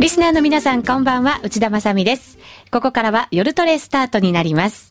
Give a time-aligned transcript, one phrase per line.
[0.00, 2.38] リスナーの皆さんこんばんは、内田まさです。
[2.70, 4.89] ここからは夜トレスタートになります。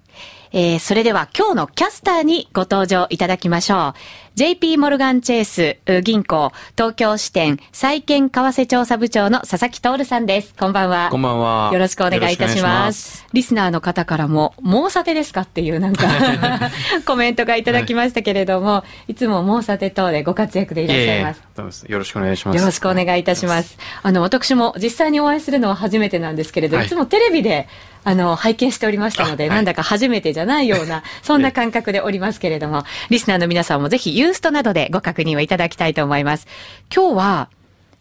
[0.51, 3.93] えー、それでは今日のキャスターにご登場いただきましょう。
[4.33, 10.55] JP モルガンチェイス銀行東京支店債券為替調査部長の佐々木徹さんです。
[10.57, 11.09] こんばんは。
[11.11, 11.69] こんばんは。
[11.73, 13.27] よろしくお願いいたします。
[13.33, 16.07] リスナーの方からも、もうさてですかっていうなんか
[17.05, 21.33] コメントがいただきましたけれども、はい、いつももうさて等でご活躍でいらっしゃいま
[21.71, 21.85] す。
[21.87, 22.57] よろしくお願いします。
[22.57, 23.77] よろしくお願いいたします。
[24.01, 27.67] あの、私も実際にお会いするのは初めてなんですけれど、はい、いつもテレビで
[28.03, 36.47] あの、拝見しておりましたので、はい、なんだか初めてじゃないような、 そんな感覚でおりますけれども、リスナーの皆さんもぜひユーストなどでご確認をいただきたいと思います。
[36.93, 37.49] 今日は、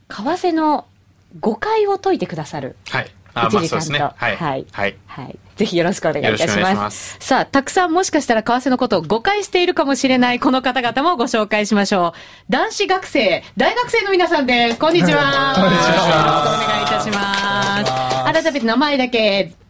[0.09, 0.87] 為替の
[1.41, 2.77] 誤解を解いてくださる。
[2.91, 3.11] はい。
[3.35, 3.99] あ、まあそうですね。
[3.99, 4.37] はい。
[4.37, 4.67] はい。
[4.73, 4.97] はい。
[5.07, 5.39] はい。
[5.57, 6.77] ぜひよろしくお願いいたします。
[6.77, 12.15] ますさあ、たくさんもしかしたら為替のことを誤解しているかもしれないこの方々もご紹介しましょ
[12.49, 12.53] う。
[12.53, 14.79] 男子学生、大学生の皆さんです。
[14.79, 15.55] こんにちは。
[15.57, 16.39] こんにちは。
[16.39, 18.33] よろしくお願いいたします。
[18.33, 19.68] 改めて名前だけ。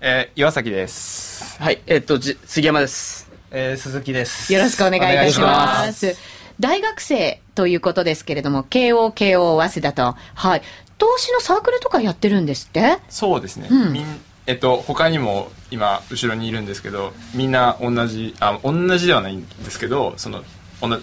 [0.00, 1.60] えー、岩崎です。
[1.60, 3.28] はい、えー、っと、じ杉山です。
[3.50, 4.52] えー、鈴木です。
[4.52, 6.16] よろしくお願いいたします。
[6.60, 10.62] 大学生ということですけれども、慶応、慶応、早稲田と、はい。
[10.98, 12.98] 投資のサークルとかやってるんですって？
[13.08, 13.66] そうですね。
[13.68, 14.04] うん、みん
[14.46, 20.44] えっと、他にも今、後ろにいるんですけど、みんな同じ、あ、同じではないんですけど、その、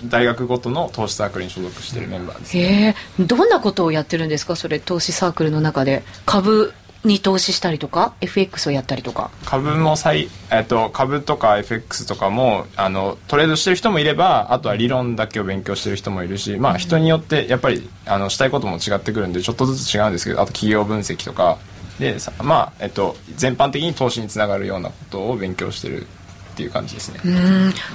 [0.06, 4.56] 大学ごとの投資サークルに所属しているメンバーです、ね、えどんなことをやってるんですか？
[4.56, 6.74] それ投資サークルの中で株
[7.06, 9.32] に投資したりとか FX をやったりとか。
[9.46, 21.58] 株も最、えっと、株とか FX とかもあのトレードしてる人もいればあとは理論だけを勉強してる人もいるし、まあ、人によってやっぱりあのしたいことも違ってくるんでちょっとずつ違うんですけどあと企業分析とか。
[22.00, 26.08] でまあえっと、全般的に投資につながるようなことを勉強してる
[26.56, 27.20] っていう感じですね。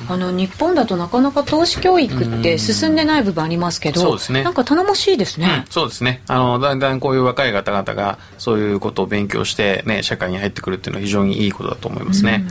[0.08, 4.44] あの日本だとなかなか投資教育って進んでない部分ありますけどそうですね。
[4.44, 6.22] なんか頼もしいですね、うん、そうですね。
[6.26, 12.44] あのだんだんこういう若い方々がそういうことを勉強して、ね、社会に入ってくるっていうのは非常にいいことだと思いますね、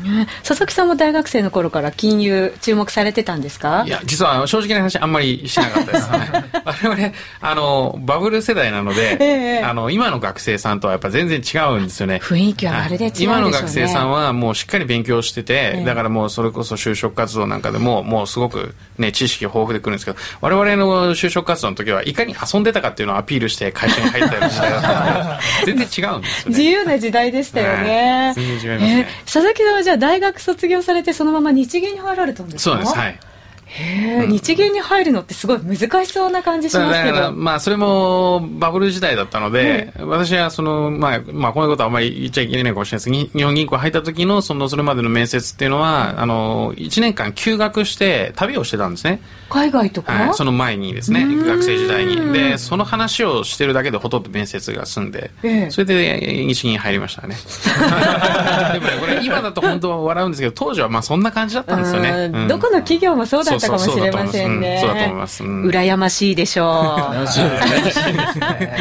[0.44, 3.84] 佐々木さんも大学生の頃から金融注目されてたんですか？
[3.86, 6.12] いや実は正直な話あんまりしなかったです。
[6.12, 9.18] ね 我々あのバブル世代なので、
[9.60, 12.20] えー、あの今の学生さんとはやっぱ全然違うんですよね。
[12.24, 26.58] 雰囲気はまるで違うでしょう、ね、今の学生さんはもうしっかり勉強してて、えー、だからもうそれこそ就職活動なんかでももうすごくね知識豊富でくるんですけど我々の就職活動の時はいかに遊んでたかっていうのをアピールして会社に入ったような時代だったので全然違うんですよね。
[26.58, 32.76] 自由な時代でしたよね、全然違いますね、えー、佐々木さんはじゃあ大学卒業されてそのまま日銀に入られたんですか？
[32.76, 33.20] そうですはい
[33.70, 37.32] へえ、日銀に入るのってすごい難しそうな感じしますけど。
[37.32, 49.22] まあ、それもバブル時代だったので、うん、私はその、まあ、まあ、こういうことはあんまり言っちゃいけないかもしれないです日本銀行入った時の、その、それまでの面接っていうのは、あの、1年間休学して旅をしてたんですね。
[49.50, 52.34] 海外とか、はい、その前にですね、学生時代に。
[52.34, 57.36] で、その話をしてるだけでほとんど面接が済んで、ええ、それで日銀入りましたね。
[58.74, 62.32] でもね、これ今だと本当は笑うんですけど、当時はまあそんな感じだったんですよね。
[62.34, 66.68] うん、どこの企業もそうだったかもしれませんんね、そうだと思います、羨ましいでしょう。
[66.68, 68.10] 羨ましいです。
[68.10, 68.78] ね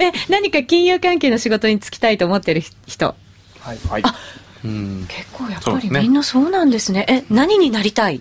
[0.00, 3.14] え何か金融関係の仕事に就きたいと思ってる人？
[3.60, 4.14] はい、はい、あ、
[4.64, 7.04] うん、結構やっぱりみんなそうなんですね。
[7.08, 8.20] え何になりたい？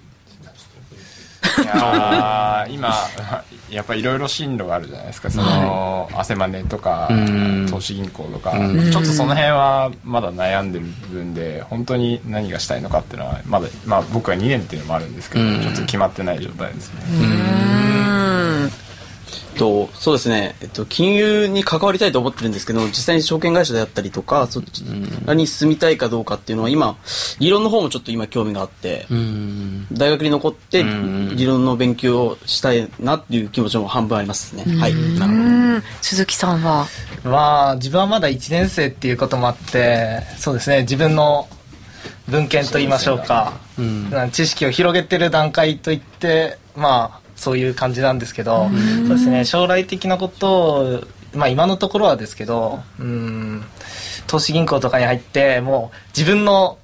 [1.63, 2.93] いや今
[3.69, 5.29] やっぱりいろいろ進路があるじゃないですか。
[5.29, 7.09] その、はい、汗マネとか
[7.69, 8.51] 投資銀行とか。
[8.91, 18.84] ちょっとその辺はまだ悩んでる部分で本当に何がしたいのかっていうのはまだ、まあ、僕は2年っていうのもあるんですけどちょっと決まってない状態ですね。
[19.55, 24.83] とそうですね、えっと、金融に関わりたいと思ってるんですけど実際に証券会社であったりとかそち
[25.25, 26.97] らに進みたいかどうかっていうのは今
[27.39, 29.07] 理論の方もちょっと今興味があって
[29.91, 34.63] 大学に残って理論の勉強をしたいなっていう気持ちも半分ありますね。
[34.77, 35.85] はい、なるほど。
[36.01, 36.85] 鈴木さんは？
[37.23, 40.81] まあ自分はまだ1年生っていうこともあってそうですね。
[40.81, 41.47] 自分の
[42.27, 51.03] 文献といいましょうか、うん、知識を広げてる段階といってまあそういう感じなんですけど、そうですね、将来的なことを、
[51.33, 53.63] まあ今のところはですけど、うん、
[54.27, 56.77] 投資銀行とかに入って、もう自分の、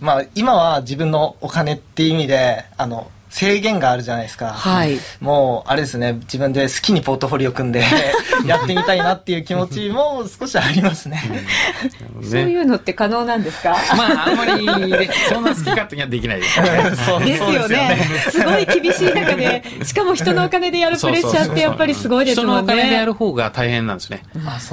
[0.00, 6.14] まあ今は自分のお金っていう意味で、あの、制限があるじゃないですか、はい、もうあれですね。
[6.22, 7.84] 自分で好きにポートフォリオ組んで
[8.46, 11.22] やってみたいなっていう気持ちも少しありますね。
[12.24, 13.76] そういうのって可能なんですか？
[13.94, 16.60] まああんまり、ね、そんな好き勝手にはできないです。
[17.20, 17.98] ですよね。
[18.30, 22.62] すごい厳しい中でしかも人のお金でやるプレッシャーってやっぱりすごいですもんね。
[22.62, 24.22] 人のお金でやる方が大変なんですね。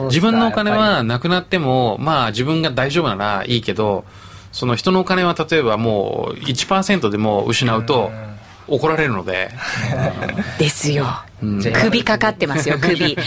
[0.05, 4.05] 自分のお金はなくなってもまあ自分が大丈夫ならいいけど
[4.53, 8.11] その人のお金は例えばもう1%でも失うと、
[8.67, 9.49] 怒られるので。
[10.57, 11.05] ですよ、
[11.81, 13.11] 首かかってますよ首。
[13.13, 13.17] い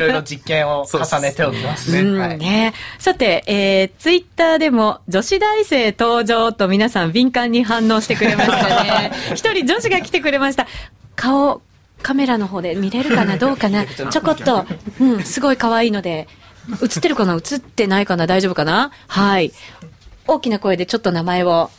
[0.00, 2.72] ろいろ実験を重ねておりますね,、うん、ね。
[2.98, 9.12] さて、えー、ツイッターでも女子大生登場と皆さん敏感に反応してくれましたね。
[9.34, 10.66] 一人女子が来てくれました。
[11.16, 11.62] 顔
[12.02, 13.84] カメラの方で見れるかなどうかな？
[13.84, 14.64] ちょこっと、
[15.00, 16.28] うん、すごい可愛いので。
[16.82, 17.34] 映ってるかな？
[17.34, 18.26] 映ってないかな？
[18.26, 18.92] 大丈夫かな？
[19.08, 19.52] はい。
[20.26, 21.70] 大きな声でちょっと名前を。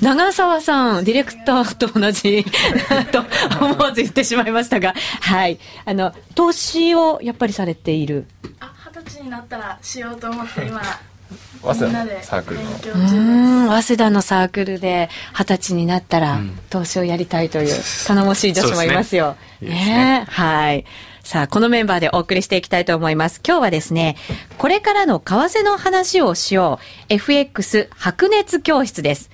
[0.00, 2.44] 長澤さん、ディレクターと同じ
[3.12, 3.24] と
[3.64, 5.58] 思わず言ってしまいましたが、はい。
[5.84, 8.26] あの、投資をやっぱりされている。
[8.60, 10.80] あ、二十歳になったらしようと思って今、
[11.62, 19.36] 早稲田のサークルの早稲田のサークルで二十歳になったら投資をやりたいという頼もしい女子もいますよ。
[19.60, 20.84] すね、ねはい。
[21.22, 23.40] さあ、このメンバーでお送りしていきたいと思います。
[23.46, 24.16] 今日はですね、
[24.56, 27.04] これからの為替の話をしよう。
[27.10, 29.30] FX 白熱教室です。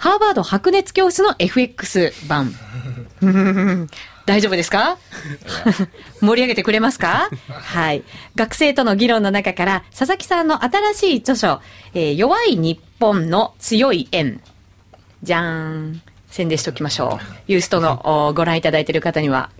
[0.00, 2.52] ハーバード白熱教室の FX 版。
[4.24, 4.96] 大丈夫ですか？
[6.22, 7.28] 盛り上げてくれますか？
[7.48, 8.02] はい。
[8.34, 11.60] 学生との議論の中から、佐々木さんの新しい著書、
[11.92, 14.40] えー、弱い日本の強い円。
[15.22, 16.02] じゃーん。
[16.30, 17.24] 宣伝しておきましょう。
[17.48, 19.50] ユーストの ご覧いただいている方には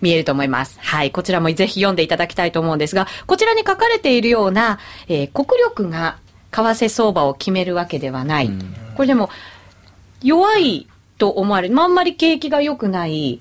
[0.00, 0.76] 見えると思います。
[0.82, 1.12] はい。
[1.12, 6.16] こちらもぜひ読んでいただきたいと思うんですが、こちらに書かれているような、えー、国力が
[6.50, 8.50] 為替相場を決めるわけではない。
[8.96, 9.28] これでも、
[10.24, 10.88] 弱い
[11.18, 13.40] と思われる、まんまり景気が良くない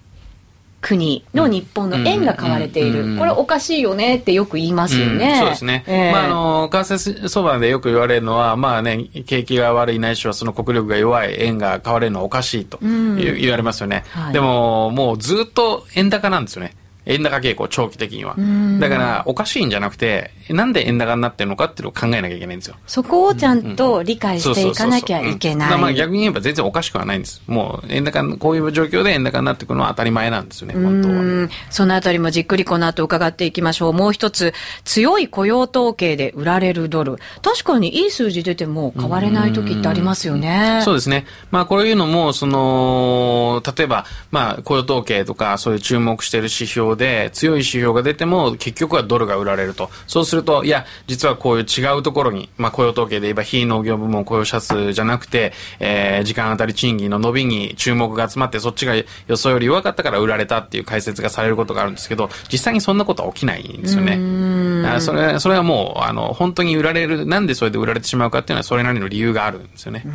[0.82, 5.32] 国の日本の円が買われている、これおかしいよねってよく言いますよね。
[5.32, 5.86] うん、そうですね。
[5.88, 14.04] えー、まあ、あの、為替相場でよく言われるのは、まあね、景気が悪いないしはその国力が弱い円が買われるのはおかしいと言われますよね。
[14.10, 16.76] はい、でも、もうずっと円高なんですよね。
[17.06, 18.36] 円高傾向、長期的には。
[18.80, 22.76] だから、おかしいんじゃなくて、なんで円高になってるのかっていうのを考えなきゃいけないんですよ。
[22.88, 25.78] そこをちゃんと理解していかなきゃいけない。
[25.78, 27.42] まあ逆に言えば全然おかしくはないんです。
[27.48, 31.50] もう、円高、こういう状況で円高になってくるのは当たり前なんですよね、本当は。
[31.70, 33.94] そのあたりもじっくりこの後伺っていきましょう。
[33.94, 34.54] もう一つ、
[34.84, 37.18] 強い雇用統計で売られるドル。
[37.42, 40.82] 確かにいい数字出ても買われない時ってありますよね。
[40.84, 41.26] そうですね。
[41.52, 49.90] まあこういうのも、その、例えば、まあ雇用統計とか、そういう注目している指標で、強い指標が出ても結局はドルが売られると。
[50.08, 58.94] そうすると、いや、実はこういう違うところに、まあ雇用統計で言えば非農業部門雇用者数じゃなくて、えー、時間当たり賃金の伸びに注目が集まってそっちが
[59.28, 65.00] 予想より弱かったから売られたっていう解説がされることがあるんですけど、実際にそんなことは起きないんですよね。
[65.00, 70.06] それそれはもう、あの、本当に売られる、なんでそれで売られてしまうかっていうのはそれなりの理由があるんですよね。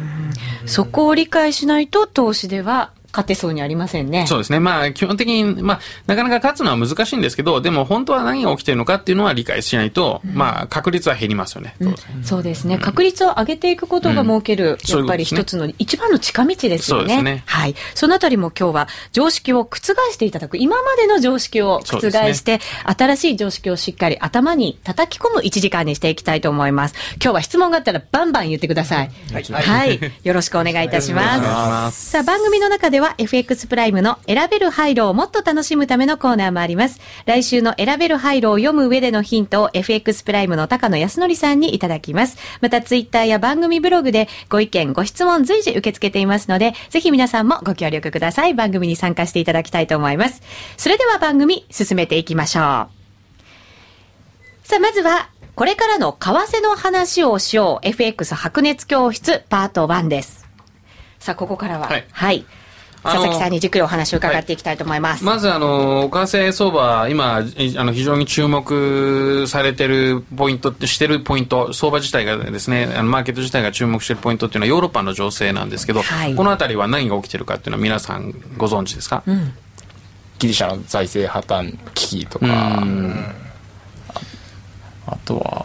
[0.67, 4.27] そこを理解しないと投資では勝てそうにありませんね。
[4.29, 4.61] そうですね。
[4.61, 11.75] まあ、基本的に、まあ、なかなか勝つのは難しいんですけど、でも本当は何が起きているのかっていうのは理解しないと、うん、まあ、確率は減りますよね。
[11.81, 12.79] うん、そうですね。
[12.79, 16.79] 確率を上げていくことが設ける、やっぱり一つの、一番の近道ですよね。
[16.79, 17.43] そうですね。
[17.47, 17.75] はい。
[17.95, 19.79] そのあたりも今日は常識を覆
[20.13, 22.01] していただく、今までの常識を覆
[22.35, 26.95] して、ね、新しい常識をしっかり頭に叩き込む1時間にしていきたいと思います。
[27.21, 29.11] 今日は質問があったらバンバン言ってください。
[29.33, 29.43] はい。
[29.43, 32.11] はい、よろしくお願いいたします。
[32.11, 37.01] さあ、番組の中では FX プライムの選べる廃炉をもっと楽しむためのコーナーもあります。
[37.25, 42.37] 来週の選べる廃炉を読む上でのヒントを FX プライムの高野康則さんにいただきます。
[42.61, 48.55] またツイッターや番組ブログでご意見、ご質問随時受け付けていますので、ぜひ皆さんもご協力ください。
[48.55, 50.43] 番組に参加していただきたいと思います。
[50.77, 52.99] それでは番組進めていきましょう。
[54.69, 57.87] さあ、まずは、これからの為替の話をしよう。
[57.89, 60.47] FX 白熱教室パート1です。
[61.19, 62.47] さあ、ここからは、はい、はい
[63.13, 65.25] 佐々木さんにじっくりお話を伺っていきたいと思います。
[65.25, 79.53] はい、まず、あの、為替相場、今、あの、非常に注目されてるポイントって、してるポイント、相場自体がですね、あの、マーケット自体が注目しているポイントっていうのはヨーロッパの情勢なんですけど、はい、この辺りは何が起きてるかっていうのは皆さんご存知ですか、うん、
[80.39, 82.85] ギリシャの財政破綻危機とか、あ
[85.11, 85.58] あとは、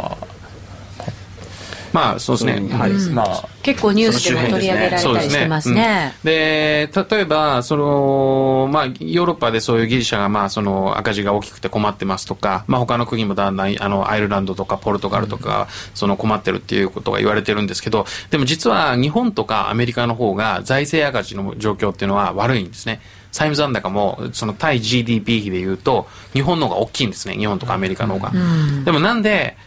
[1.94, 6.14] まあそうですね、はい、まあ結構ニュースでも取り上げられたりしてますね。
[6.24, 23.02] で、例えばそのまあヨーロッパでそういうギリシャがまあその赤字が大きくて困ってますとか、まあ他の国もだんだんあのアイルランドとかポルトガルとか、その困ってるっていうことが言われてるんですけど、でも実は日本とかアメリカの方が財政赤字の状況っていうのは悪いんですね。
[23.32, 27.36] 債務残高もその対 GDP 比でいうと日本の方が大きいんですね。
[27.36, 29.58] 日本とかアメリカの方が、うん、でもなんで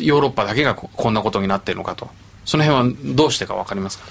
[0.00, 2.08] ヨーロッパだけがこんなことになってるのかと。
[2.44, 4.06] その辺はどうしてか分かりますか？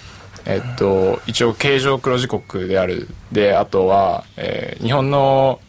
[0.46, 3.08] えっと、一応経常黒字国である。
[3.32, 5.60] であとは、えー、日本の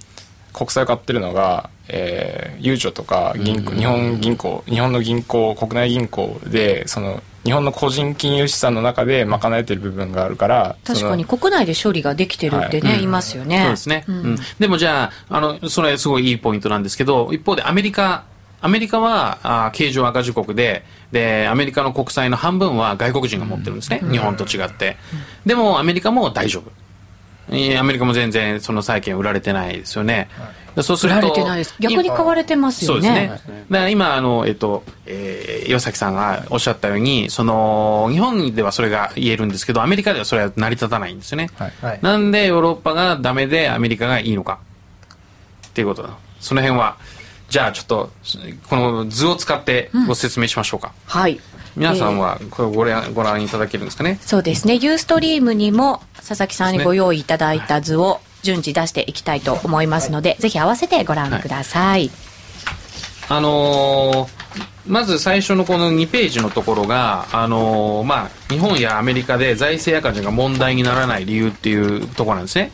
[0.52, 13.60] 国債を買ってるのが、えー、ゆうちょとか銀行、日本銀行日本の銀行国内銀行でその日本の個人金融資産の中で賄えてる部分があるから確かに国内で処理ができてるってね、はい、言いますよね。
[13.62, 14.04] そうですね。
[14.06, 18.24] うん、でもじゃあ、あの、それすごいいいポイントなんですけど、一方でアメリカ、
[18.60, 24.00] アメリカはあ経常赤字国で、で、アメリカの国債の半分は外国人が持ってるんですね。
[24.10, 24.96] 日本と違って。
[25.46, 26.70] でもアメリカも大丈夫。
[27.50, 30.28] アメリカも全然その債券売られてないですよね。
[30.74, 31.34] はい、そうすると
[31.80, 33.08] 逆に買われてますよね。
[33.08, 33.64] そうですね。
[33.70, 41.48] だから今あのえっと、えー、岩崎さんがおっしゃったように、その日本ではそれが言えるんですけど、アメリカではそれは成り立たないんですよね。
[41.56, 44.58] はい、なんでヨーロッパがダメでアメリカがいいのか
[45.68, 46.10] っていうことだ。
[46.40, 46.98] その辺は
[47.48, 48.10] じゃあちょっと
[48.68, 50.92] この図を使ってご説明しましょうか。
[51.14, 51.40] うん、はい。
[51.76, 54.18] 皆さんはこれご覧ご覧いただけるんですかね？
[54.20, 54.74] そうですね。
[54.74, 62.00] ユーストリームにも佐々木さんにご用意いただいた図を順次出していきたいと思いますので、はい、ぜひ合わせてご覧ください。
[62.00, 62.10] はい、
[63.28, 64.28] あのー、
[64.86, 72.72] まず最初のこの2ページのところが、あのー、まあ、日本やアメリカで財政赤字が問題にならない理由っていうところなんですね。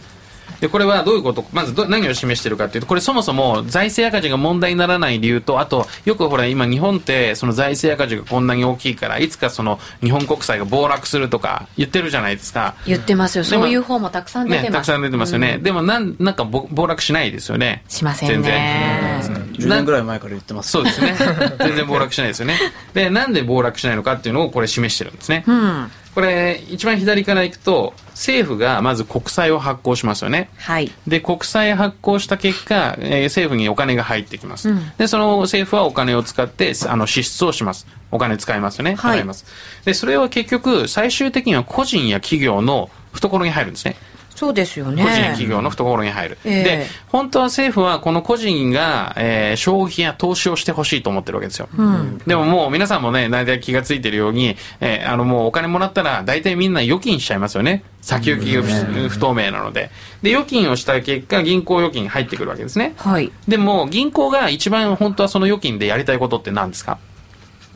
[0.65, 12.77] でこれはどういうことまず何を示しているかというとこれそもそも財政赤字が問題にならない理由とあとよくほら今日本ってその財政赤字がこんなに大きいからいつかその日本国債が暴落するとか言ってるじゃないですか。
[12.87, 13.45] 言ってますよ。
[13.45, 17.85] そういう方もたくさん出てます、ね、たくさん出てますよね、うん、でもなんなんか暴落しないですよね。
[17.89, 18.35] しませんね。
[18.35, 19.53] 全然。
[19.53, 21.15] 10年ぐらい前から言ってます、そうですね。
[21.59, 22.59] 全然暴落しないですよね。
[22.95, 30.49] でなんで暴落しないのかっていうのをこれ示してるんですね、うんこれ一番左からいくと政府がまず国債を発行しますよね。
[30.57, 30.91] はい。
[31.07, 34.71] で国債発行した結果、えー、政府にお金が入ってきます。
[34.71, 37.87] うん、でその政府はお金を使ってあの支出をします。
[38.13, 38.95] お金使いますよね。
[38.95, 39.45] 払います。
[39.45, 39.51] は
[39.83, 43.97] い、でそれは結局最終的には個人や企業の懐に入るんですね。
[44.35, 45.03] そうですよね。
[45.03, 46.39] 個人企業の懐に入る。
[46.45, 51.69] えー、で、本当は政府はこの個人が、えー、消費や投資をしてほしいと思ってるわけですよ。
[51.77, 57.85] うん、でももう皆さんもね、大体気がついてるように、えー、あのもうお金もらったら大体みんな預金しちゃいますよね。
[58.01, 58.63] 先行きが
[59.09, 59.91] 不透明なので。
[60.23, 62.95] で、預金をした結果、銀行預金入ってくるわけですね。
[62.97, 63.31] はい。
[63.49, 66.99] でも、銀行が一番本当はその預金でやりたいことって何ですか？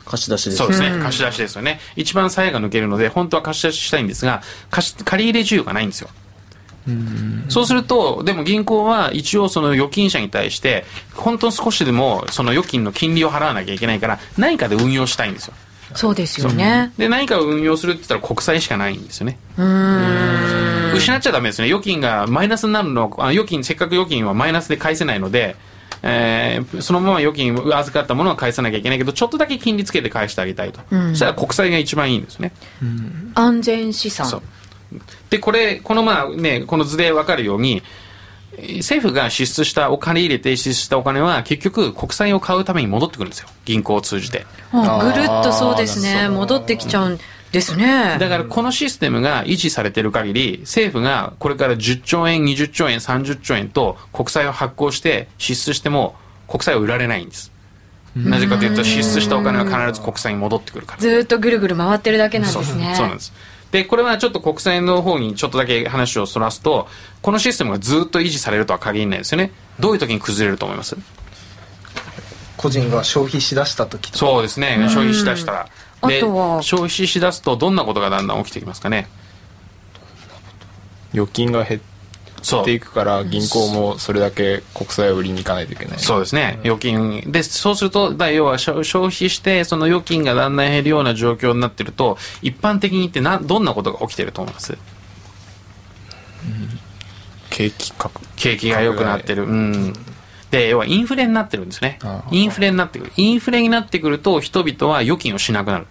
[0.05, 1.79] 貸し出しですそうですね、貸し出しですよね。
[1.95, 6.09] 一番鞘が抜けるので、本当は貸し出ししたいんですが、貸し借り入れ需要がないんですよ。
[7.49, 15.53] そうすると、でも銀行は一応その預金者に対して、本当少しでもその預金の金利を払わなきゃいけないから、何かで運用したいんですよ。
[15.95, 16.93] そうですよね。
[16.97, 19.39] で、何かを運用するって言ったら国債しかないんですよね。
[19.57, 21.67] 失っちゃダメですね。
[21.67, 25.55] 預金がマイナスになるの、あ預金、せっかく預金はマイナスで返せないので、
[26.01, 34.41] えー、そのまま預金預かったものは返さなきゃいけないけどちょっとだけ金利つけて返してあげたいと、うん、そしたら国債が一番いいんですね、うん、安全資産
[35.29, 37.83] で、これ、このまあね、この図でわかるように、
[38.77, 43.47] 政府が支出したお金入れて支出したお金は結局国債を買うために戻ってくるんですよ。
[43.65, 44.45] 銀行を通じて。
[44.71, 44.77] ぐ
[45.13, 46.29] るっとそうですね。
[46.29, 47.19] 戻ってきちゃうん
[47.51, 48.17] ですね。
[48.19, 56.15] だからこのシステムが維持されている限り政府がこれから10兆円20兆円30兆円と国債を発行して支出しても
[56.47, 57.51] 国債を売られないんです。
[58.15, 60.99] なぜかというと支出したお金は必ず国債に戻ってくるから。
[60.99, 62.93] ずっとぐるぐる回ってるだけなんですね。
[62.97, 63.31] そうなんです
[63.71, 66.87] で、これはちょっと国債の方にちょっとだけ話をそらすと、
[67.21, 69.51] このシステムがずっと維持されるとは限らないですよね。
[69.79, 70.97] どういう時に崩れると思います？
[72.57, 75.69] 個人が消費しだした時そうですね、消費しだしたら。
[76.07, 79.07] で、消費しだすとどんなことがだんだん起きてきますかね？
[81.13, 81.81] 預金が減っ
[82.39, 85.99] っていくから銀行もそれだけ国債を売りに行かないといけない。
[85.99, 86.59] そうですね。
[86.63, 87.21] 預金。
[87.27, 94.79] でそうするとだ要は消費してその預金がだんだん減るような状況になってると一般的に言ってなどんなことが起きてると思います、うん、
[97.49, 99.43] 景気格景気が良くなってる。
[99.43, 99.93] うん。
[100.51, 101.99] で要はインフレになってるんですね。
[102.31, 103.11] インフレになってくる。
[103.17, 105.87] インフレになってくると人々は預金をしなくなる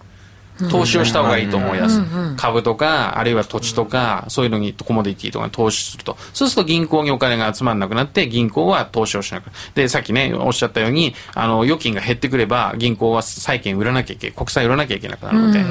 [0.69, 2.01] 投資をした方がいいと思います。
[2.35, 6.17] 株とか、あるいは土地とか、そういうのにコモディティとかに投資すると。
[6.33, 9.57] そうすると銀行にお金が集まらなくなって、銀行は投資をしなくなる。
[9.75, 15.63] で、さっきね、おっしゃったように、あの、預金が減ってくれば、銀行は債券売らなきゃいけない、国債売らなきゃいけなくなるので、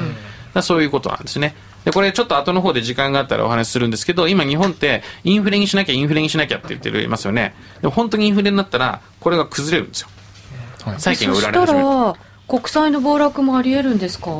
[0.53, 1.55] だそういうことなんですね。
[1.85, 7.53] で、これちょっと後の方で時間があったらお話しするんですけど、今日本ってインフレにしなきゃインフレにしなきゃって言ってるますよね。
[7.81, 10.09] でも本当にインフレになったら、これが崩れるんですよ。
[10.97, 11.85] 債券が売られ始める。
[12.47, 14.31] 国債の暴落もあり得るんですか？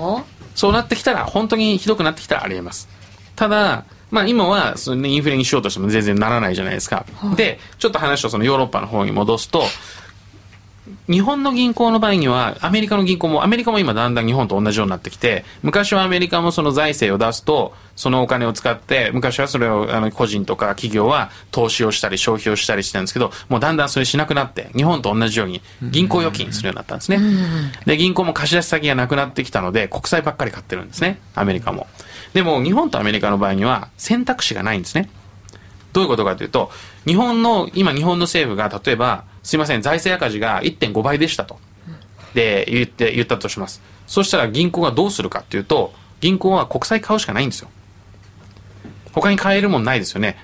[0.59, 2.89] そうなってきたら、本当にひどくなってきたらありえます。
[3.37, 7.05] ただ、まあ今はその、インフレにしようとしても全然ならないじゃないですか。
[7.15, 9.63] はい、で、ちょっと話をそのヨーロッパの方に戻すと、
[11.07, 27.19] 日本の銀行の場合には、アメリカの銀行も、アメリカも今だんだん日本と同じようになってきて、昔はアメリカもその財政を出すと、そのお金を使って、昔はそれをあの個人とか企業は投資をしたり消費をしたりしてたんですけど、もうだんだんそれしなくなって、日本と同じように銀行預金するようになったんですね。
[27.85, 31.87] で、銀行も貸し出し先がなくなってきたので、国債ばっかり買ってるんですね、アメリカも。
[32.33, 35.09] でも、日本とアメリカの場合には選択肢がないんですね。
[35.91, 36.71] どういうことかというと、
[37.05, 41.59] 日本の、今日本の政府が例えば、すいません、財政赤字が1.5倍でしたと。
[42.33, 43.81] で、言って、言ったとします。
[44.07, 47.69] そしたら銀行がどうするかっていうと、銀行は国債買うしかないんですよ。
[49.13, 50.37] 他に買えるもんないですよね。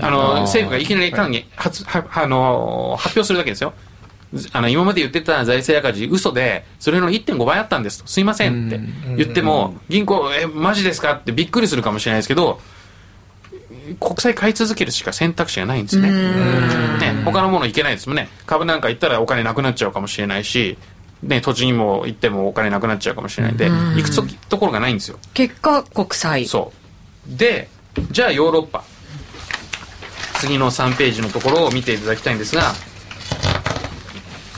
[0.00, 3.72] あの、政府がいきなり単に発、は、あの、発表するだけですよ。
[4.52, 8.06] あの、今まで言ってた財政赤字、嘘で、それの1.5倍あったんですと。
[8.06, 8.80] すいませんって
[9.16, 12.60] 言っても、銀行、え、マジですかってびっくりするかもしれないですけど、
[13.98, 16.10] 国債買い続けるしか選択肢がないんですね。
[16.10, 18.28] ね他のものいけないですもんね。
[18.46, 20.78] 株なんか行ったらお金なくなっちゃうかもしれないし、
[21.22, 24.10] ね、土地にも行ってもお金なくなっちゃうかもしれないんで、行く
[24.48, 25.18] ところがないんですよ。
[25.34, 26.46] 結果、国債。
[26.46, 26.72] そ
[27.28, 27.36] う。
[27.36, 27.68] で、
[28.10, 28.84] じゃあヨーロッパ。
[30.40, 32.72] 次の3ページのところを見ていただきたいんですが、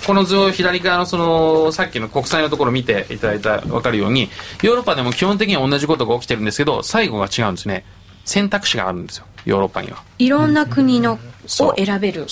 [0.06, 4.30] この図を左側のその、さっきの国債のところを見ていただいたら分かるように、
[4.62, 7.84] ヨーロッパでも基本的には同じことが起きてるんですけど、最後が違うんですね。
[8.24, 10.02] 選択肢があるんですよヨーロッパには。
[10.18, 11.18] いろんな国の、
[11.60, 12.26] を選べる。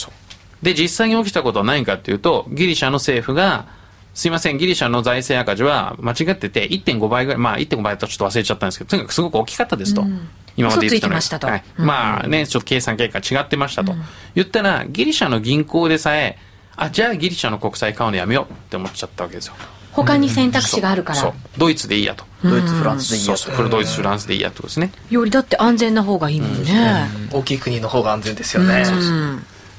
[0.62, 3.66] で実際に起きたことは何かっていうとギリシャの政府が
[4.14, 14.02] すいませんギリシャの財政赤字は間違ってて1.5倍ぐらいまあ1.5倍とちょっと忘れちゃったんですけどとにかくすごく大きかったですと、うん、今まで言ってたのに、はいうん、まあねちょっと計算結果違ってましたと、うん、
[14.34, 16.36] 言ったらギリシャの銀行でさえ
[16.76, 19.54] あじゃあギリシャの国債買うのやめようって思っちゃったわけですよ
[19.92, 22.24] 他に選択肢があるから、ドイツでいいやと。
[22.42, 23.38] ドイツフランスでいいやと。
[23.38, 24.92] そうドイツフランスでいいやってことですね。
[25.10, 28.84] よりだって安全な方がいいもんね、大きい国の方が安全ですよね、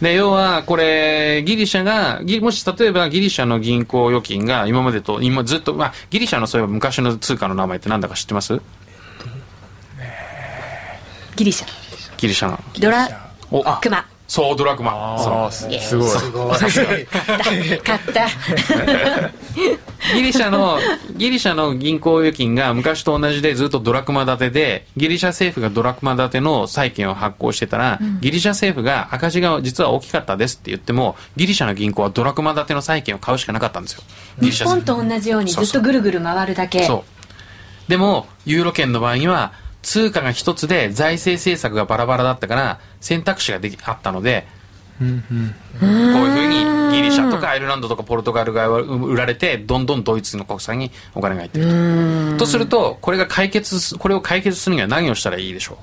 [0.01, 8.60] で要はこれギリシャがもし例えばギリシャの銀行預金が今までと今ずっと、まあ、ギリシャのそういえば昔の通貨の名前って何だか知ってます？
[11.36, 11.68] ギリシャ。
[12.18, 12.60] ギリシャの。
[12.80, 13.10] ドラ
[13.80, 15.20] クマそうドラクマ。
[15.52, 15.78] そう。
[15.82, 16.08] すごい。
[16.08, 16.56] すごい。
[16.56, 18.30] 勝ったった。
[20.16, 20.80] ギリシャの
[21.18, 34.03] ギリシャの銀行預金が昔と同じでずっとドラクマ建てでギリシャ政府がドラクマ建ての債券を発行してたら、うん、ギリシャ政府が赤字が実は大きかったですって言ってもギリシャの銀行はドラクマ建ての債券を買うしかなかったんですよ。
[34.40, 36.86] 日本と同じようにずっとぐるぐる回るだけ。
[36.86, 37.92] そう。
[37.92, 44.46] でもユーロ圏の場合には通貨が一つで財政政策がバラバラだったから選択肢ができあったので、
[45.01, 45.24] うんうん、こ
[45.81, 52.46] ういうふうにギリシャとかアイルランドとかポルトガルが売られてどんどんドイツの国債にお金が入ってると。
[52.46, 55.77] とするとこれが解決これを解決するには何をしたらいいでしょう？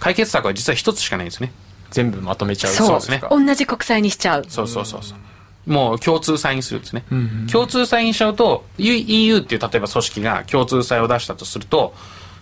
[0.00, 1.52] 解決策は実は一つしかないんですね。
[1.90, 2.72] 全部まとめちゃう。
[2.72, 3.22] そうですね。
[3.30, 4.44] 同じ国債にしちゃう。
[4.48, 5.18] そうそうそうそう。
[5.66, 11.92] もう共通債にするんですね、うんうん、共通債にしちゃうと EU っていう例えば組織が共通債を出したとすると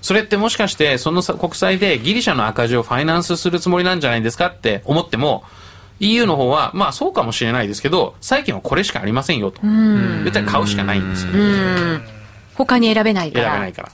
[0.00, 5.44] それってもしかしてその国債でギリシャの赤字をファイナンスするつもりなんじゃないですかって思っても
[6.00, 9.60] EU の方はまあそうかもしれないですけど債券はこれしかありませんよと。
[9.62, 11.32] 言ったら買うしかないんですよ
[12.54, 13.44] 他に選べないから。
[13.44, 13.88] 選べないから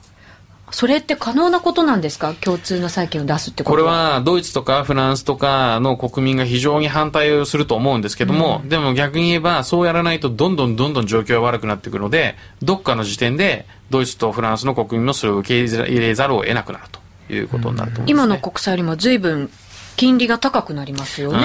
[0.75, 2.35] それって可能なことなんですか？
[2.35, 19.51] 共通の債券を出すってことこれはドイツとかフランスとかの国民が非常に反対をすると思うんですけども、うん、でも逆に言えばそうやらないとどんどんどんどん状況が悪くなってくるのでどっかの時点でドイツとフランスの国民もそれを受け入れざるを得なくなるということになると思います、ね、今の国債よりも随分
[19.97, 21.39] 金利が高くなりますよね。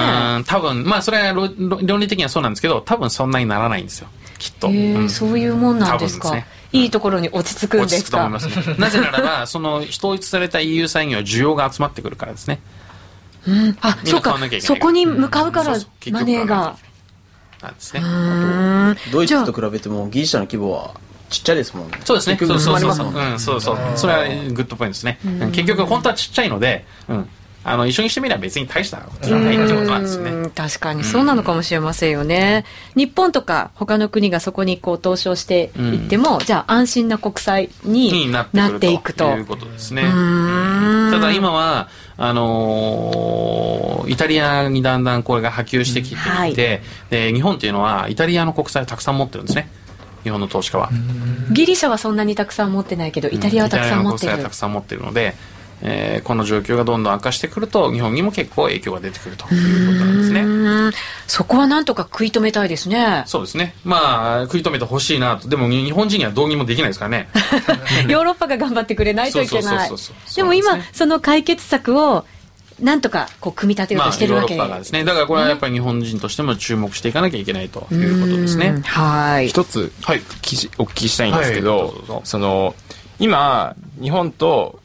[0.46, 4.08] 多分、まあそれは論理的にはそうなんですけど、多分そんなにならないんですよ。
[4.38, 4.68] きっと。
[4.68, 6.32] うん、そういうもんなんですか？
[6.32, 8.26] ね、いいところに落ち着くんですか？
[8.26, 12.60] 落ち着くと思います、ね、なぜならば、 その統一された EU 産業は需要が集まってくるからですね。
[13.46, 14.36] うん、あ、そうか。
[14.60, 15.78] そこに向かうから、
[16.10, 16.76] マネーが？
[17.62, 18.00] なんですね。
[19.12, 20.94] ドイツと比べてもギリシャの規模は
[21.28, 22.00] ちっちゃいですもんね。
[22.04, 22.38] そうですね。
[22.38, 23.12] そうそうそうそう。
[23.14, 23.78] うん、そうそう。
[23.96, 25.18] それはグッドポイントですね。
[25.52, 27.28] 結局本当はちっちゃいので、うん。
[27.62, 30.50] あの一緒にしてみれば別に大したことじゃないってことなんですね。
[30.54, 32.64] 確かにそうなのかもしれませんよね。
[32.96, 39.30] 日本とか他の国がそこにこう投資をしていっても、じゃあ安心な国債になっていくと。
[39.30, 40.02] いうことですね。
[40.02, 49.70] ただ今はあのー、イタリアにだんだんこれが波及してきていて、はい、で日本っていうのはイタリアの国債をたくさん持ってるんですね。
[50.22, 50.90] 日本の投資家は。
[51.52, 54.32] ギリシャはそんなにたくさん持ってないけど、イタリアはたくさん持ってる。
[54.32, 55.34] イタリアの国債はたくさん持ってるので。
[55.82, 61.00] えー、この状況がどんどん悪化してくると日本にも結構影響が出てくるということなんですね。
[61.26, 63.24] そこはなんとか食い止めたいですね。
[63.26, 63.74] そうですね。
[63.84, 65.48] まあ食い止めてほしいなと。
[65.48, 67.28] でも日本人にはどうにもできないですからね。
[68.08, 69.90] ヨーロッパが頑張ってくれないといけない。
[70.34, 72.24] でも今その解決策を
[72.80, 74.56] なんとかこう組み立てようとしてるわけ。
[74.56, 75.04] まあ、ヨーロッパがですね。
[75.04, 78.80] だからこれはやっぱり日本人としても注目していかなきゃいけないということですね。
[78.84, 79.48] はい。
[79.48, 80.18] 一つ、はい、
[80.78, 82.74] お聞きしたいんですけど、はい、その
[83.18, 84.80] 今日本と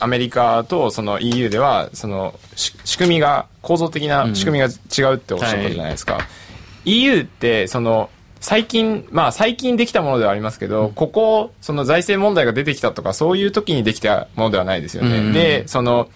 [0.00, 6.24] アメリカとその EU ではその仕組みが構造的な仕組みが違うっておっしゃったじゃないですか、うんは
[6.84, 15.32] い、EU ってその最近、まあ最近できたものではありますけど、ここ、その財政問題が出てきたとか、そういう時にできたものではないですよね。
[15.32, 16.08] で、その、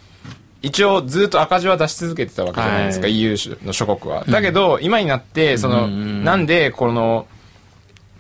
[0.63, 4.25] 一応ずっと赤字は出し続けてたわけじゃないですか、はい、EU の諸国は。
[4.29, 7.27] だけど、今になって、その、なんでこの、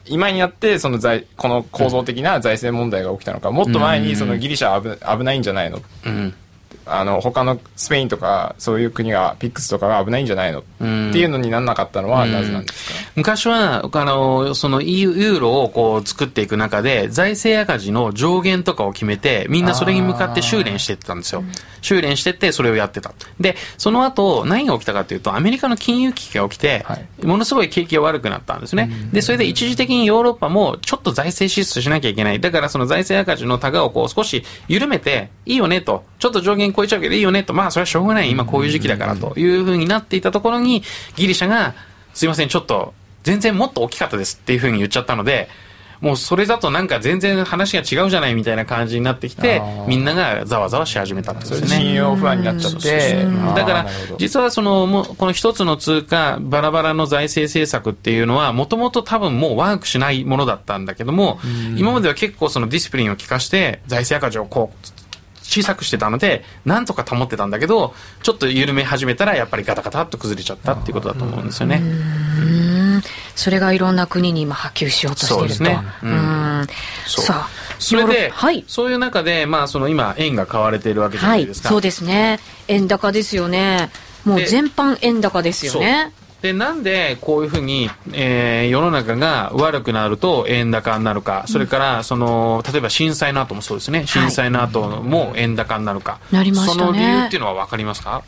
[0.07, 6.35] 今になってその財この構造的な財政問題が起きたのかもっと前にそのギリシャは危ないんじゃないの、うん、
[6.87, 10.61] あの他のスペインとかそういう国がピックスとかが危ないんじゃないの？
[10.61, 21.45] っていうのにならなかったのはなぜなんですか、昔はあのそのユーロをこう作っていく中で財政赤字の上限とかを決めてみんなそれに向かって修練していってたんですよ。
[21.81, 23.13] 修練してってそれをやってた。
[23.41, 28.91] でその後何が起きたかというとアメリカの金融危機が起きて、はい、ものすごい景気が悪くなったんですね。
[29.13, 32.41] でそれで一時的にヨーロッパもちょっと財政支出しなきゃいけない。
[32.41, 40.83] だからその財政赤字のタガをこう少し緩めていいよねとちょっと上限超えちゃうけどいいよねと、まあそれはしょうがない、今こういう時期だからというふうになっていたところに、
[41.17, 41.75] ギリシャが、
[42.15, 45.49] すいません、ちょっと、全然もっと大きかったですっていうふうに言っちゃったので、
[46.03, 51.69] もうそれだとなんか全然話が違うじゃないみたいな感じになってきて、みんながざわざわし始めたんですよね。
[51.69, 53.25] 信用不安になっちゃって。
[53.55, 53.87] だから、
[54.19, 61.39] 実はその、もこの一つの通貨、バラバラの財政政策っていうのは、もともと多分もうワークしないものだったんだけども、
[61.77, 65.02] 今までは結構そのディスプリンを効かして、財政赤字をこう、
[65.53, 71.83] 小さくしてたのでなんとか保ってたんだけどちょっと緩め始めたらやっぱりガタガタっと崩れちゃったっていうことだと思うんですよね。
[73.35, 75.39] それがいろんな国に今波及しようとしていると。
[75.41, 75.83] そうですね。
[76.03, 76.67] うん。
[77.07, 77.49] さあ。
[77.79, 81.69] それで、はい、そういう中で、まあ、その今、円が買われているわけじゃないですか。
[81.69, 82.39] はい、そうですね。
[82.69, 83.91] 円高ですよね。
[84.25, 86.13] もう全般円高ですよね。
[86.43, 96.19] で、なんでこういうふうに、えー、世の中が悪くなると円高になるか、それから、その、例えば震災の後もそうですね、震災の後も円高になるか。
[96.31, 96.81] なりましたね。
[96.81, 98.23] その理由っていうのは分かりますか？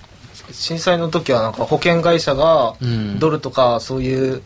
[0.52, 2.74] 震災の時はなんか保険会社が
[3.18, 4.42] ドルとかそういう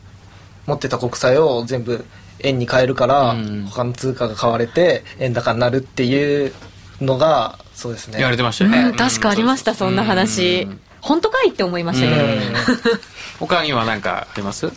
[0.67, 2.05] 持ってた国債を全部
[2.41, 3.37] 円に変えるから、
[3.71, 6.53] 他の通貨が買われて円高になるっていう
[7.01, 8.19] のがそうですね。
[8.19, 10.69] 言われてましたよね、うん、確かありましたそんな話、
[11.01, 12.99] 本当かいって思いましたけど、
[13.39, 14.71] 他には何かあります？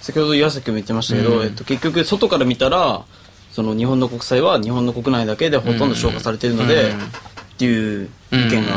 [0.00, 3.04] 先ほど岩崎も言ってましたけど、えっと、結局外から見たら
[3.52, 8.74] その日本の国債は日本の国内だけでほとんど消化されているので、っていう意見が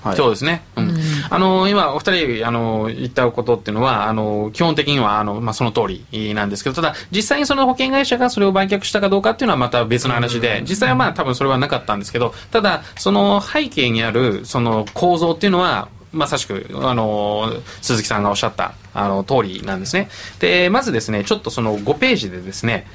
[0.00, 0.96] はい、そうですね、うん、
[1.28, 5.80] あの今お二人あの言ったことっていうのはあの基本的にはあの、まあ、その通
[6.10, 20.08] りなんですけどただ実際にその保険会社がそれを売却したかどうかっていうのはまた別の話で実際はまあ多分それはなかったんですけどただその背景にあるその構造っていうのはまさしく、あの、鈴木さんがおっしゃった、あの、通りなんですね。
[20.38, 22.86] で、まずですね、ちょっとその5ページでですね、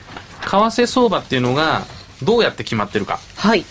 [0.41, 1.83] 為替相場っていうのが
[2.21, 3.19] どうやって決まってるか。
[3.35, 3.65] はい。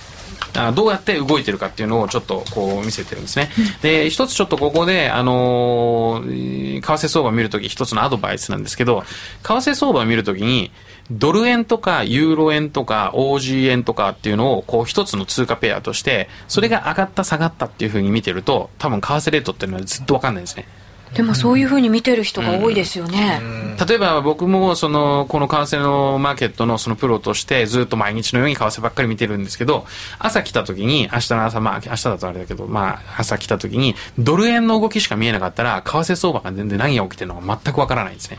[0.54, 3.50] あどうやって動いてるかっていうのをちょっとこう見せてるんですね。
[3.80, 9.02] で、一つちょっとここで、あのー、為替相場を見るとき一つのアドバイスなんですけど、
[9.42, 10.70] 為替相場を見るときに、
[11.18, 20.66] ドル円とかユーロ円とか OG 円とかっていうのをこう一つの通貨ペアとして、それが上がった下がったっていうふうに見てると、多分為替レートっていうのはずっとわかんないですね。
[21.14, 23.40] でもそういうふうに見てる人が多いですよね、
[23.86, 29.84] 例えば僕もそのこの為替のマーケットのそのプロとしてずっと毎日のように為替ばっかり見てるんですけど
[30.18, 38.38] 朝来た時に明日の朝まあ明日だとあれだけどまあ朝来た時にドル円の動きしか見えなかったら為替相場が全然何が起きてるのか全くわからないんですね。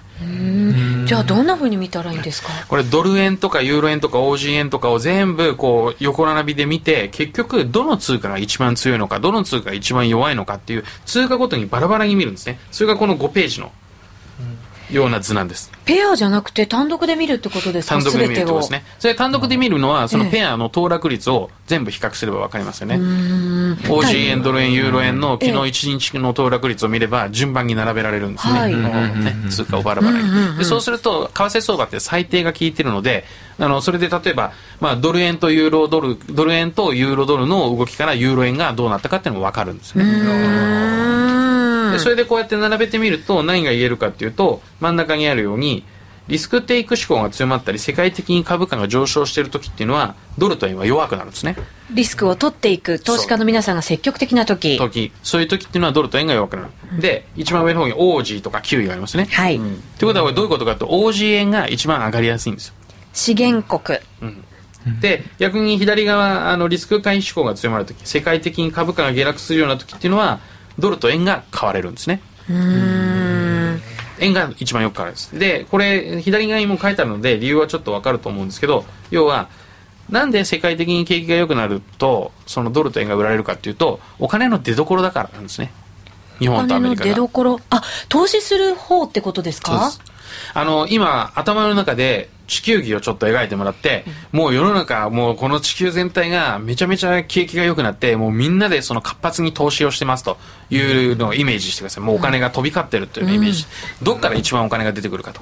[1.05, 2.49] じゃあどんなふうに見たらいいんですか？
[2.67, 13.71] これドル円とかユーロ円とか OG 円とかを全部こう横並びで見て結局どの通貨が一番強いのかどの通貨が一番弱いのかっていう通貨ごとにバラバラに見るんですねそれがこの5ページの
[14.91, 15.71] ような図なんです。
[15.85, 17.95] ペアじゃなくて単独で見るってことですか？
[17.95, 18.85] 単独で見るってことですね。
[18.99, 22.95] それ単独で見るのは、そのペアの騰落率を全部比較すればわかりますよね。
[22.95, 28.59] OG 円、ドル円、ユーロ円の昨日1日の騰落率を見れば順番に並べられるんですね。
[28.59, 30.57] はい、ね通貨をバラバラに。
[30.57, 33.25] でそうすると、為替相場って最低が効いてるので、
[33.59, 40.03] あの、それで例えば、まあ、ドル円とユーロドル、ドル円とユーロドルの動きからユーロ円がどうなったかっていうのもわかるんですね。
[41.93, 45.83] でそれでこうやって並べてみると何が言えるかっていうと真ん中にあるように
[46.27, 51.57] リスクテイク志向が強まったり世界的に株価が上昇している時っていうのはドルと円は弱くなるんですね。
[51.91, 54.77] リスクを取っていく投資家の皆さんが積極的な時。
[54.77, 55.11] 時。
[55.21, 59.25] そういう時っていうのはドルと円が弱くなる、うん、で一番上の方にオージーとかキウイがありますね。
[59.25, 62.75] はい、うん、ということはこれどういうことかというとオージー円が一番上がりやすいんですよ。
[63.11, 64.43] 資源国、うん。
[64.99, 70.39] で逆に左側あのリスク回避志向が強まるとき世界的に株価が下落するような時っていうのは
[70.79, 72.21] ドルと円が買われるんですね。
[74.19, 75.37] 円が一番よく買われるんです。
[75.39, 79.49] でこれ左側にも書いてあるので理由はちょっとわかると思うんですけど要は
[80.09, 85.71] なんで世界的に景気が良くなるとそのドルと円が売られるかっていうとお金の出所だからなんですね。
[86.39, 87.09] 日本とアメリカが。
[87.09, 89.91] 出所あ投資する方ってことですか？
[90.53, 100.37] あの今頭の中で地球儀をちょっと描いてもらって、うん、もう世の中もうこの地球全体がめちゃめちゃ景気が良くなってもうみんなでその活発に投資をしてますと
[100.69, 102.03] いうのをイメージしてください。
[102.03, 103.65] もうお金が飛び交ってるというイメージ、
[103.99, 105.41] うん、どっから一番お金が出てくるかと。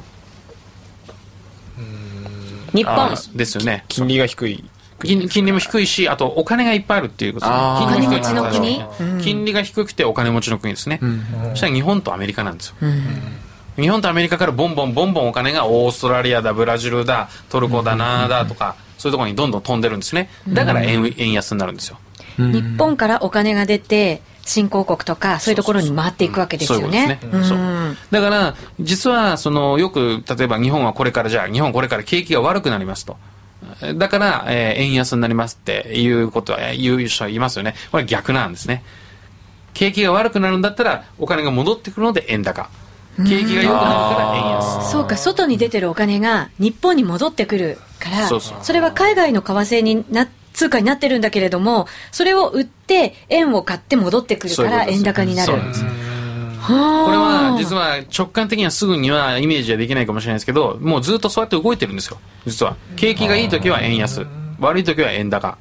[2.73, 3.15] 日本。
[3.36, 3.84] ですよね。
[3.89, 4.63] 金利が低い。
[5.04, 8.84] 金金利も低いしあとお金がいっぱいあるっていうこと金利持ちの国、
[9.21, 13.04] 金利が低くてお金持ちの国ですね、うん、そしたら日本とアメリカなんですよ、うん
[13.76, 21.98] 日本とアメリカからボンボンボンボンお金がオーストラリアだブラジルだトルコだなだとかそういうところにどんどん飛んでるんですねだから円円安になるんですよ
[22.38, 27.20] 日本からお金が出て新興国とかそういうところに回っていくわけですよね。
[28.10, 33.18] だから実はそのよく例えば日本はこれからじゃあ日本これから景気が悪くなりますと。
[33.96, 37.76] だから、えー、円安になりますっていうことは言う人はいますよね。
[37.92, 38.84] これ逆なんですね。
[39.74, 42.70] 景気が悪くなるんだったらお金が戻ってくるので円高。
[43.24, 44.92] 景気が良くなるから円安。
[44.92, 55.54] そうか外に出てるお金が日本に戻ってくるからそれは海外の為替にな通貨になってるんだけれどもそれを売って円を買って戻ってくるから円高になる。
[55.54, 55.58] こ
[56.74, 62.20] れは実は直感的にはすぐにはイメージはできないかもしれないですけどもうずっとそうやって動いてるんですよ。
[62.46, 62.76] 実は。
[62.96, 64.28] 景気がいい時は円安。
[64.60, 65.58] 悪い時は円高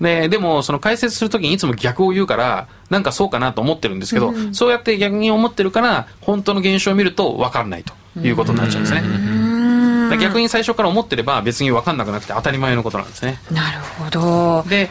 [0.00, 9.02] ででもその解説するときにいつも逆を言うからなんかそうかなと思ってるんですけど、うん、そうやって逆に思ってるから本当の現象を見ると分からないということになっちゃうんですね。
[10.18, 13.38] 逆に最初から思ってれば別に分かんなくなくて当たり前のことなんですね。
[13.50, 14.68] なるほど。
[14.68, 14.90] で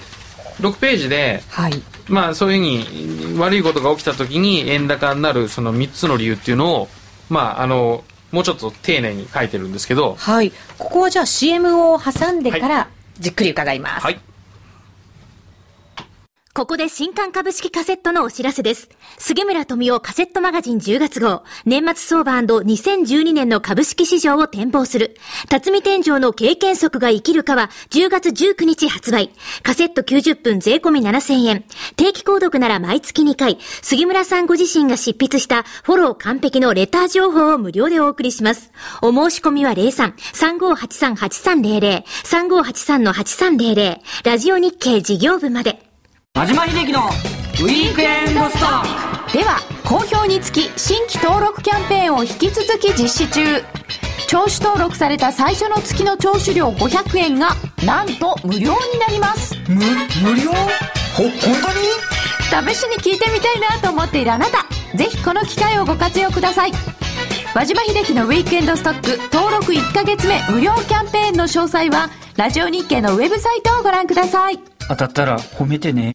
[0.60, 1.74] 6ページで、はい、
[2.08, 6.88] まあそういうふうに悪いことが起きた時に円高になるその3つの理由っていうのを
[7.30, 10.16] まああのもうちょっと丁寧に書いてるんですけど。
[10.18, 10.52] はい。
[10.78, 12.88] ここはじゃあ CM を挟んでから
[13.20, 14.04] じっくり伺います。
[14.04, 14.20] はい
[16.56, 18.88] ここで新刊株式カセットのお知らせです。
[19.18, 25.18] 杉村富夫カセットマガジン10月号、年末相場 &2012 年の株式市場を展望する、
[25.50, 29.32] 辰巳天井の経験則が生きるかは10月19日発売。
[29.64, 31.64] カセット90分税込み7000円。
[31.96, 38.72] 定期購読なら毎月2回、杉村さんご自身が執筆したフォロー完璧のレター情報を無料でお送りします。
[39.02, 45.93] お申し込みは03-3583-8300、3583-8300、ラジオ日経事業部まで。
[46.36, 53.62] 和島秀樹のウィークエンドストックでは好評につき新規登録キャンペーンを引き続き実施中。
[54.28, 57.50] 聴取登録された最初の月の聴取料500円が
[57.86, 59.56] なんと無料になります。
[59.70, 60.52] 無無料？
[61.16, 61.32] ほ本
[62.52, 62.74] 当に？
[62.74, 64.66] 試しに聞いてみたいなと思っているあなた
[64.98, 66.72] ぜひこの機会をご活用ください。
[67.54, 74.60] 和島秀樹のウィークエンドストック登録1ヶ月目無料キャンペーンの詳細はラジオ日経のウェブサイトをご覧ください。
[74.90, 76.14] 当たったら褒めてね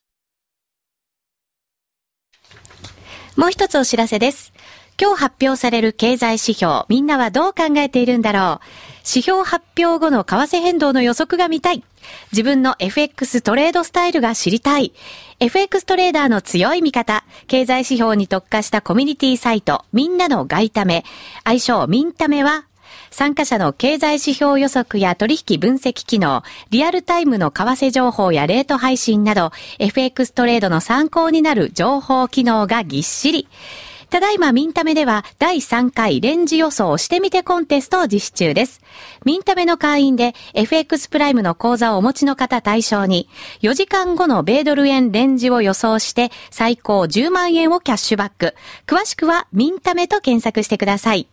[3.39, 4.53] もう一つお知らせです。
[5.01, 8.67] 今日発表される経済指標、みんなはどう考えているんだろう。
[9.09, 11.85] 指標発表後の為替変動の予測が見たい。
[12.33, 14.93] 自分の FX トレードスタイルが知りたい。
[15.39, 17.23] FX トレーダーの強い味方。
[17.47, 21.05] 経済指標に特化したコミュニティサイト、みんなの外為。
[21.45, 22.65] 愛称みんためは
[23.11, 33.49] 参加者の経済指標予測や取引分析機能、リアルタイムの為替情報やレート配信など、FX トレードの参考になる情報機能がぎっしり。
[34.11, 38.81] ただいまミンタメでは第3回レンジ予想してみてコンテストを実施中です。
[39.27, 43.29] ミンタメの会員で FX プライムの講座をお持ちの方対象に
[43.61, 48.55] 4時間後の米ドル円レンジを予想して最高10万円をキャッシュバック。
[48.87, 51.29] 詳しくはミンタメと検索してください。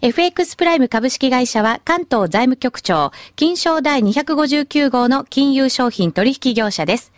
[0.00, 7.12] FX プライム株式会社は関東財務局長、金賞第259号の金融商品取引業者です。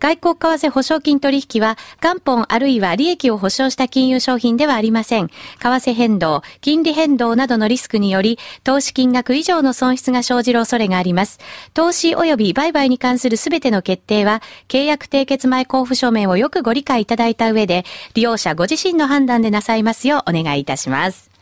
[0.00, 5.28] 外国為替保証金取引は、元本あるいは利益を保証した金融商品ではありません。
[5.28, 11.38] 為替変動、金利変動などのリスクにより、投資金額以上の損失が生じる恐れがあります。
[11.72, 21.35] 投資及び売買に関するすべての決定は、契約締結前交付書面をよくご理解いただいた上で、利用者ご自身の判断でなさいますようお願いいたします。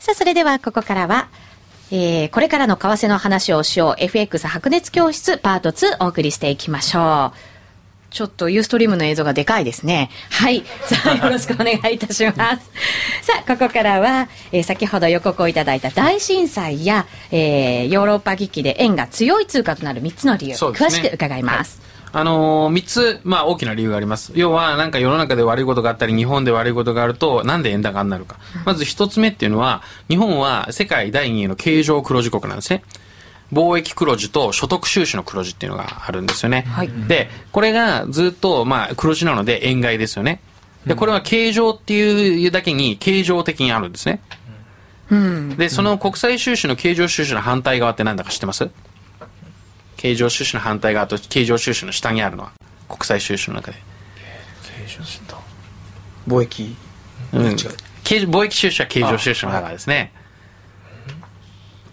[0.00, 1.28] さあ、それではここからは、
[1.90, 7.50] えー、これからの為替の話をしよう FX 白熱教室パート2お送りしていきましょう。
[8.08, 10.08] ちょっとユーストリームの映像がでかいですね。
[10.30, 10.64] はい。
[10.82, 12.70] さあ、よろしくお願いいたします。
[13.22, 21.89] さあ、ここからは、えー先ほど予告をいただいた大震災や、えーヨーロッパ危機で円が強い通貨となる3つの理由、ね詳しく伺います。
[22.12, 24.32] あのー、3つ、まあ、大きな理由があります。
[24.34, 28.36] 要は、なんか世の中で悪いことがあったり、日本で悪いことがあると、なんで円高になるか。
[28.64, 32.82] まず1つ目っていうのは、日本は世界第2位の経常黒字国なんですね。
[33.52, 36.66] 貿易黒字と所得収支の黒字っていうのがあるんですよね。
[36.68, 40.40] はいで、これがずっと、まあ、黒字なので円買いですよね。
[40.86, 44.20] で、これは経常っていうだけに、経常的にあるんですね。
[45.10, 45.56] うん。
[45.56, 48.70] で、その国際収支の経常収支の反対側って何だか知ってます？
[50.00, 52.52] 経常収支の反対側と経常収支の下にあるのは
[52.88, 53.76] 国際収支の中で。
[56.26, 56.74] 貿易？
[57.34, 57.56] うん、
[58.02, 60.14] 経貿易収支は経常収支の中ですね。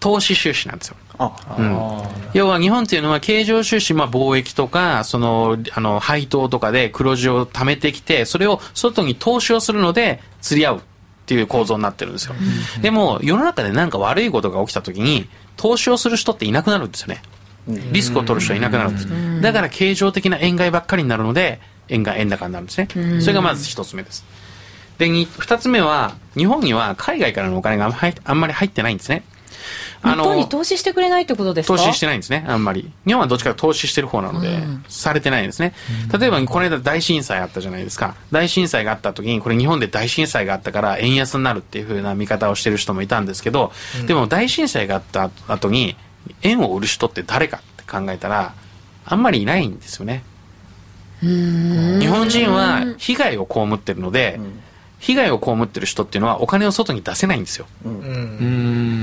[0.00, 0.96] 投資収支なんですよ。
[1.18, 2.08] あ。
[2.32, 10.80] 要は日本っていうのは経常収支、まあ、貿易とかそのあの配当とかで黒字を貯めてきてそれを外に投資をするので釣り合うっ
[11.26, 12.34] ていう構造になってるんですよ、
[12.80, 17.20] でも世の中で何か悪いことが起きた時に投資をする人っていなくなるんですよね
[17.92, 22.88] リスクを取る人はいなくなるんですだから経常的な円買いばっかりになるので円が円高になるんですね。
[23.20, 24.24] それがまず一つ目です。
[24.98, 27.86] でに二つ目は日本には海外からのお金が
[28.24, 29.22] あんまり入ってないんですね。
[30.04, 31.76] 日本に投資してくれないってことですか？
[31.76, 32.90] 投資してないんですね、あんまり。
[33.04, 35.74] 日本はどっちか投資してる方なので、されてないんですね。
[36.16, 38.14] 例えば、この間大震災あったじゃないですか。
[38.30, 43.72] 大震災があった時に、これ日本で大震災があったから円安になるっていう風な見方をしてる人もいたんですけど、
[44.06, 45.96] でも大震災があった後に、
[46.42, 48.54] 円を売る人って誰かって考えたら、
[49.04, 50.22] あんまりいないんですよね。
[51.20, 54.40] 日本人は被害を被ってるので、
[55.00, 57.66] 被害を被ってる人っていうのはお金を外に出せないんですよ。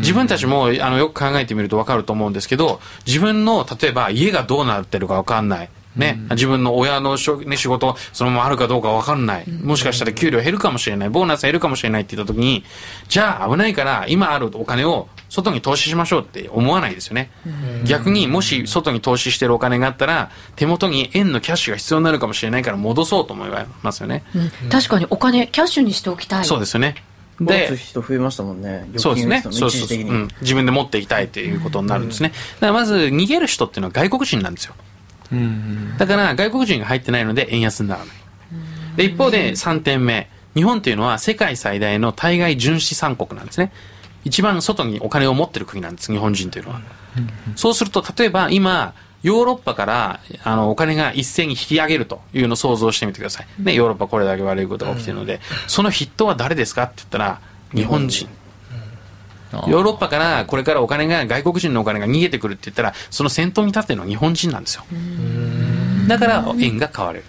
[0.02, 5.70] 自分たちもあのよく考えてみると分かると思うんですけど自分の例えば家がどうなってるか分かんない。
[5.96, 11.10] ね、自分の親のしょ、ね、仕事そのままあるかどうか分かんない、もしかしたら給料減るかもしれない。
[11.10, 12.64] ボーナス減るかもしれないって言った時に
[13.08, 17.32] じゃあ危ないから今あるお金を外に投資しましょうって思わないですよね、
[17.86, 23.50] 逆にもし外に投資してるお金があったら手元に円のキャッシュが必要になるかもしれないから戻そうと思い
[23.82, 24.70] ますよね、うん。
[24.70, 26.46] 確かにお金キャッシュにしておきたい。
[26.46, 26.96] そうですよね。
[27.38, 28.90] 持でつ人増えましたもんね。
[28.96, 29.42] そうですね。
[29.42, 30.30] そうそうそう、うん。
[30.40, 32.30] 自分で持っていきたいということになるんですね。
[32.30, 34.74] だからまず逃げる人っていうのは外国人なんですよ。
[35.98, 38.16] だから外国人が入ってないので円安にならない。
[38.96, 40.30] で、一方で3点目。
[40.56, 43.74] 日本っていうのは世界最大の対外純資産国なんですね。
[44.24, 46.82] 一番外にお金を持ってる国なんです、日本人というのは。
[47.56, 53.48] そうすると、例えば今、ヨーロッパからあのお金が一斉に引き上げるというのを想像してみてください。
[53.60, 57.40] ね、ヨーロッパこれだけ悪いことが起きてるので、その筆頭は誰ですかって言ったら、
[57.74, 58.30] 日本人。
[59.68, 64.84] ヨーロッパからこれからお金が外国人のお金が逃げてくるって言ったらその先頭に立ってるのは日本人なんですよ。
[66.08, 67.26] だから円が買われる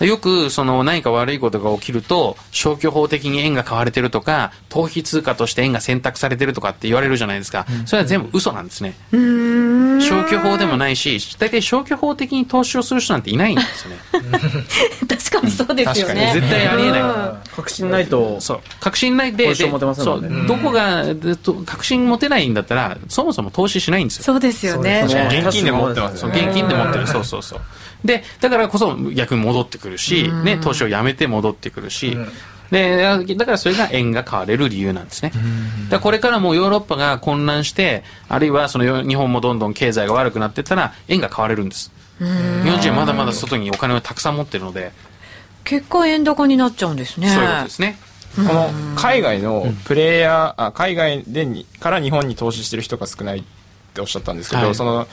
[0.00, 7.66] よくその何か悪いことが起きると消去法的に円が買われてるとか逃避通貨として円が選択されてるとかって言われるじゃないですか。
[7.86, 8.94] それは全部嘘なんですね。
[9.12, 13.96] 消去法でもないし大体消去法的に投資をする人なんていないんですよね。
[15.08, 16.32] 確かにそうですよね。
[16.34, 17.00] 絶対ありえない。
[17.02, 17.38] うん。
[17.54, 18.60] 確信ないとそう。
[18.80, 20.46] 確信ないでポジション持てませんそう。
[20.48, 24.24] どこがでと確信持てないんだったらそもそも投資しないんですよ。
[24.24, 25.04] そうですよね。
[25.06, 27.60] 現金で持ってます現金で持ってる、そうそうそう。
[28.04, 32.16] で、だからこそ逆に戻ってくるし、ね、投資をやめて戻ってくるし、
[32.70, 33.02] で、
[33.36, 35.30] だからそれが円が買われる理由なんですね。
[35.30, 35.42] だか
[35.96, 41.92] らこれからもうヨーロッパが混乱して、あるいはそのよ日本もどんどん経済が悪くなっていったら、円が買われるんです。
[42.18, 42.24] 日
[42.70, 44.92] 本人はまだまだ外にお金をたくさん持ってるので、
[45.64, 47.28] 結果円高になっちゃうんですね。
[47.28, 47.98] そういうことですね。
[48.36, 53.42] この海外のプレイヤー、あ海外でにから日本に投資してる人が少ないっ
[53.92, 54.74] ておっしゃったんですけど、はい。
[54.74, 55.06] そのが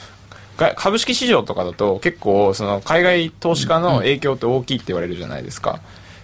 [0.76, 5.80] 株式市場とかだと結構その海外投資家の影響って大きいって言われるじゃないですか。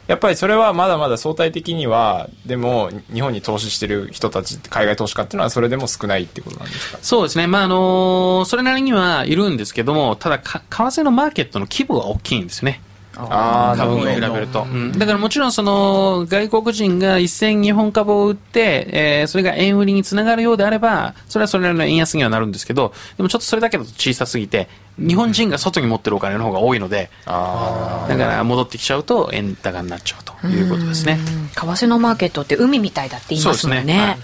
[0.07, 6.99] やっぱりそれはまだまだ相対的にはでも日本に投資してる人たち海外投資家っていうのはそれでも少ないってことなんですか？
[7.03, 7.49] そうですね。
[7.49, 12.83] まあ、あのそれなりにはいるんですけども、ただ、為替のマーケットの規模が大きいんですね。
[13.19, 14.93] あー株に比べると、うん。
[14.93, 31.19] だからもちろんその外国人が一斉に日本株を売って、えーそれが円売りにつながるようであればそれはそれなりの円安にはなるんですけどでもちょっとそれだけだと小さすぎて日本人が外に持ってるお金の方が多いのであだから戻ってきちゃうと円高になっちゃうということですね。
[31.21, 31.49] うん。
[31.49, 33.99] 為替のマーケットって海みたいだって言いますもんね。
[33.99, 34.17] は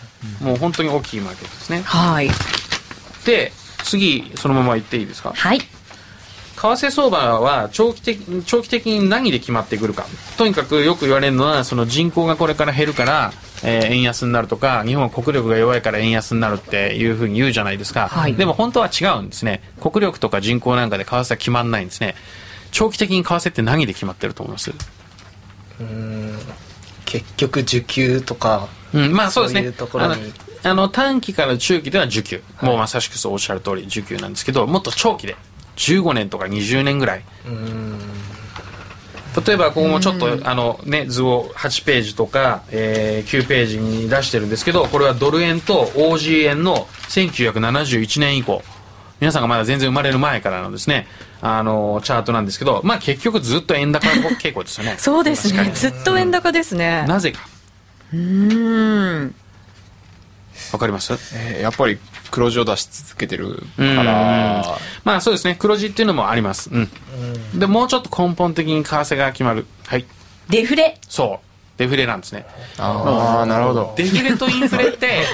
[0.42, 0.44] い。
[0.44, 1.82] もう本当に大きいマーケットですね。
[1.84, 2.30] はい。
[3.26, 3.52] で
[3.84, 5.32] 次そのまま言っていいですか？
[5.34, 5.60] はい
[6.62, 10.06] 為替相場は長期的長期的に何で決まってくるか。
[10.38, 13.32] とにかくよく言われるのはその人口がこれから減るから、
[13.64, 18.34] えー円安になるとか日本は国力が弱いから円安になるっていうふうに言うじゃないですか、はい。
[18.34, 19.60] でも本当は違うんですね。
[19.80, 22.14] 国力とか人口なんかで為替は決まらないんですね。
[22.70, 24.72] 長期的に為替って何で決まってると思います？
[25.80, 26.38] うん。
[27.04, 29.60] 結局需給とか、うん、まあそうですね。
[29.62, 30.12] そういうところに。
[30.12, 30.22] あの
[30.64, 35.34] あの短期から中期では需給、もうまさしくそうおっしゃる通り需給なんですけどもっと長期で
[35.76, 37.24] 15年とか20年ぐらい。
[37.46, 37.98] うん。
[39.46, 48.62] 例えばここもちょっとあの、ね、図を8ページとか、えー9ページに出してるんですけどこれはドル円と OG 円の1971年以降。
[49.20, 51.06] 皆さんがまだ全然生まれる前からのですね
[51.40, 54.96] あのチャートなんですけどまあ結局ずっと円高傾向 ですよね。
[54.98, 55.70] そうですね。
[55.74, 57.04] ずっと円高ですね。
[57.06, 57.40] なぜか。
[58.12, 59.34] うーん。
[60.72, 61.12] わかります？
[61.34, 61.98] えーやっぱり
[62.32, 63.96] 黒字を出し続けてるかうん。
[63.96, 64.64] ら、
[65.04, 65.54] まあそうですね。
[65.56, 66.70] 黒字っていうのもあります。
[66.72, 66.88] うん。
[67.58, 69.66] でもうちょっと根本的に為替が決まる。
[69.86, 70.06] はい。
[70.48, 70.98] デフレ。
[71.08, 71.46] そう。
[71.78, 72.46] デフレなんですね。
[72.78, 73.94] ああなるほど。
[73.96, 75.24] デフレとインフレって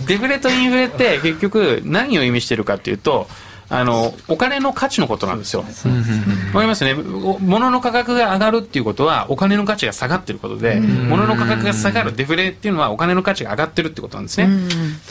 [0.06, 3.28] デフレとインフレって結局何を意味してるかっていうと
[3.70, 5.60] あのお金の価値のことなんですよ。
[5.60, 6.92] わかりますね？
[6.94, 14.48] お物の価格が上がるっていうことはお金の価値が下がってることで物の価格が下がるデフレっていうのはお金の価値が上がってるってことなんですね。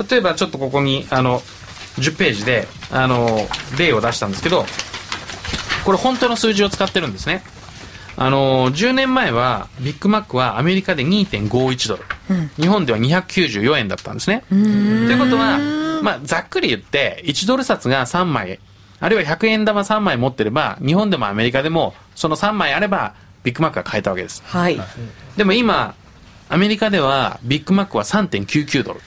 [0.10, 1.42] 例えばちょっとここにあの
[1.98, 3.48] 10ページであの
[3.78, 4.66] 例を出したんですけど
[5.86, 7.44] これ本当の数字を使ってるんですね。
[8.16, 12.04] あの10年前はビッグマックはアメリカで2.51ドル、
[12.58, 14.44] 日本では294円だったんですね。
[14.50, 15.60] ということは、
[16.02, 18.60] まあ、ざっくり言って1ドル札が3枚
[19.00, 24.42] あるいは100円玉3枚持ってれば日本でもアメリカでもその3枚あればビッグマックが買えたわけです。
[24.46, 24.80] はい。
[25.36, 25.96] でも今
[26.50, 29.02] アメリカではビッグマックは3.99ドル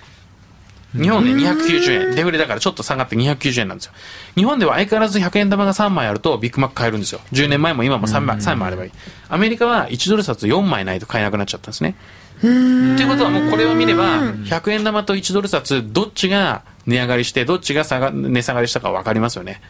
[1.01, 2.15] 日本で290円。
[2.17, 3.93] デフレだからちょっと下がって290円なんですよ。
[4.35, 7.21] 日本では相変わらず100円玉が3枚あるとビッグマック買えるんですよ。
[7.33, 8.91] 10年前も今も3枚 ,3 枚あればいい。
[9.29, 11.97] アメリカは1ドル札4枚ないと買えなくなっちゃったんですね。
[12.41, 19.61] ということはもうこれを見れば100円玉と1ドル札どっちが値上がりしてどっちが下が値下がりしたか分かりますよね。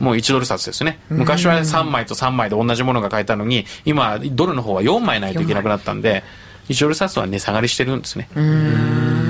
[0.00, 1.00] もう1ドル札ですよね。
[1.10, 6.24] 昔は3枚と3枚で同じものが買えたのに今ドルの方は4枚ないといけなくなったんで
[6.68, 8.28] 1ドル札は値下がりしてるんですね。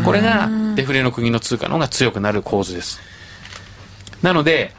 [0.05, 3.01] これがデフレの国の通貨の方が強くなる構図です。
[4.23, 4.75] なので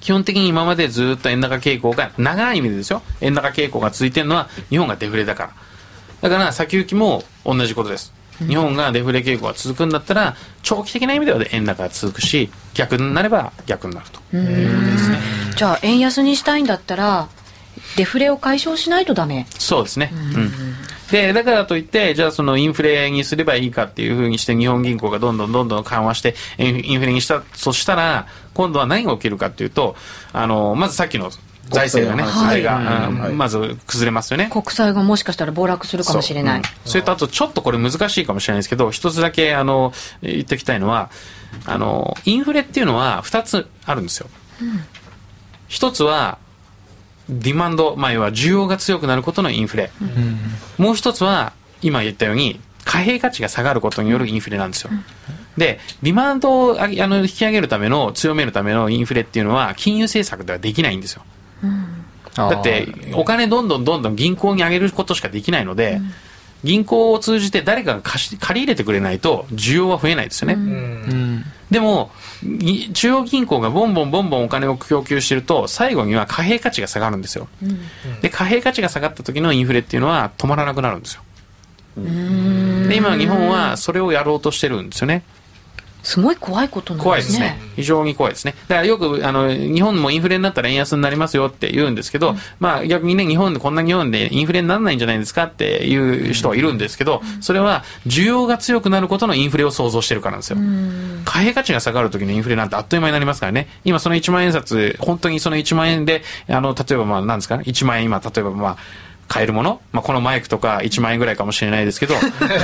[0.00, 3.02] 基本的に今までずっと円高傾向が長い意味でですよ。
[3.20, 5.44] 円高傾向が続いてるのは日本がデフレだか
[6.22, 6.28] ら。
[6.28, 8.12] だから先行きも同じことです。
[8.38, 14.20] 日本がデフレ傾向が続くんだったら長期的な意味では円高が続くし逆になれば逆になると。
[15.58, 17.28] じゃあ、円安にしたいんだったら、
[17.96, 19.44] デフレを解消しないとダメ。
[19.50, 20.12] そうですね。
[20.12, 20.67] うん。
[21.10, 29.96] で、だからといって、じゃあそのインフレにすればいいかっていうふうにして、日本銀行がどんどんどんどん緩和して、インフレにした、そしたら、今度は何が起きるかっていうと、
[30.32, 31.30] あの、まずさっきの
[31.70, 33.30] 財政がね、はい財が、はい。
[33.30, 34.48] うんまず崩れますよね。
[34.50, 36.62] 国債がもしかしたら暴落するかもしれない。
[36.84, 39.92] それとあとちょっとこれ難しいかもしれないですけど一つだけあの
[40.22, 41.10] 言っておきたいのは
[41.66, 44.28] あのインフレっていうのは2つあるんですよ、
[45.68, 46.38] 一つは
[47.28, 49.90] ディマンド、まあ、要は需要が強くなることのインフレ、
[50.78, 51.52] もう一つは
[51.82, 54.90] 今言ったように貨幣価値が下がることによるインフレなんですよ、
[55.56, 61.22] でディマンドをあの引き上げるための強めるためのインフレっていうのは金融政策ではできないんですよ。
[62.34, 66.00] だってお金どんどんどんどん銀行に上げることしかできないので、
[66.64, 72.27] 銀行を通じて誰かが貸し借り入れてくれないと需要は増えないですよね、でもい
[72.92, 77.48] 中央銀行がボンボンボンボンお金を供給してると最後には貨幣価値が下がるんですよ、
[78.22, 81.22] で貨幣価値が下がった時のインフレっていうのは止まらなくなるんですよ。
[81.96, 85.24] で今日本はそれをやろうとしてるんですよね
[86.08, 87.60] すごい怖いことなん怖いですすでねね。
[87.76, 88.54] 非常に怖いですね。
[88.66, 100.56] だからよく、あの、日本もインフレになったら円安になりますよって言うんですけど、まあ逆にね、日本でこんな日本でインフレにならないんじゃないですかっていう人はいるんですけど、それは需要が強くなることのインフレを想像してるからなんですよ。
[101.26, 103.68] 貨幣価値が下がる時のインフレなんてあっという間になりますからね。
[103.84, 108.76] 今その1万円札、本当にその1万円で、あの、例えばまあ何ですか ?1 万円今、例えばまあ、
[109.28, 112.14] 買えるもの、まあ、このマイクとか1万円ぐらいかもしれないですけど、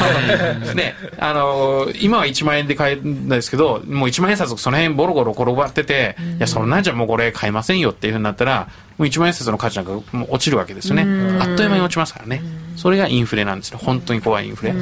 [0.75, 11.03] ね、あのー今は1万円で買えるんですけど、もう1万円札その辺ボロボロ転がってて、いや、そんなんじゃもうこれ買えませんよっていうふうになったら、もう1万円札の価値なんかもう落ちるわけですよね。
[11.41, 12.43] あっという間に落ちますからね。
[12.77, 13.79] それがインフレなんですよ。
[13.83, 14.75] 本当に怖いインフレ。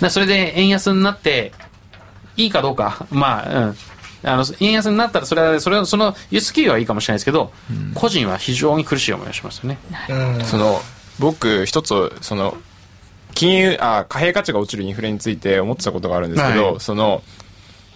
[0.00, 1.52] だそれで円安になって、
[2.36, 3.76] いいかどうか、まあ、うん。
[4.22, 7.52] あの円安になったらそれはそれはその輸出企業はいいかもしれないですけど、
[7.94, 9.78] 個人は非常に苦しい思いをしますよね。
[10.08, 10.44] うん。
[10.44, 10.80] その
[11.18, 12.56] 僕一つその
[13.34, 16.80] 金融あ貨幣価値が落ちるインフレについて思ってたことがあるんですけど、はい。
[16.80, 17.22] その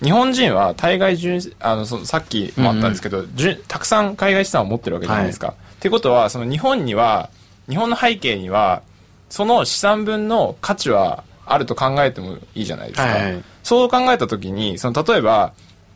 [0.02, 5.54] 日本人は対外純あのそのさっきもあったんですけど、純たくさん海外資産を持ってるわけじゃないですか。
[5.74, 7.30] ってことはその日本には
[7.68, 8.82] 日本の背景には
[9.28, 13.06] その資産分の価値はあると考えてもいいじゃないですか。
[13.08, 15.54] はいそう考えた時にその例えばか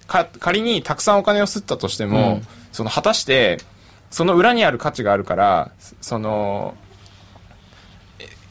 [0.09, 3.59] 仮にたくさんお金を吸ったとしても、うん、その果たして
[4.11, 6.75] その裏にある価値があるからその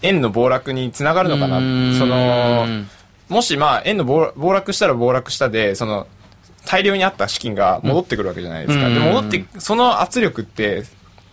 [0.04, 1.58] 円の暴落につながるのかな？
[1.98, 2.68] その
[3.30, 6.08] もしまあ円の暴落したら暴落したでその
[6.66, 10.84] 大量にあった資金が戻ってくるわけじゃないですか、で戻ってその圧力って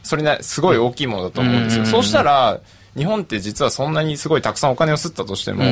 [0.03, 2.61] それなすごい大きいものだと思うんですよ、そうしたら
[2.97, 5.65] 日本って実はそんなにすごいたくさんお金を吸ったとしても、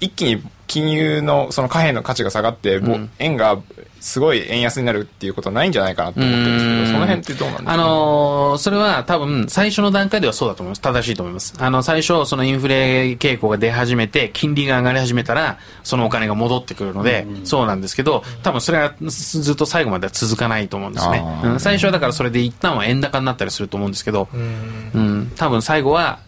[0.00, 3.58] 一気に金融のその貨幣の価値が下がって、うん、円が
[4.00, 10.80] すごい円安になるっていうことはないんじゃないかなと思ってるんですけど、その辺ってどうなんですか、あのー、それは多分最初の段階ではそうだと思います。
[10.80, 11.54] 正しいと思います。
[11.58, 21.24] あの、最初そのインフレ傾向が出始めて、金利が上がり始めたら、そのお金が戻ってくるので、うん、そうなんですけど、多分それはずっと最後までは続かないと思うんですね。
[21.44, 26.18] うん、最初はだからそれで一旦は円高になったりすると思うんですけど、うん、うん、多分最後は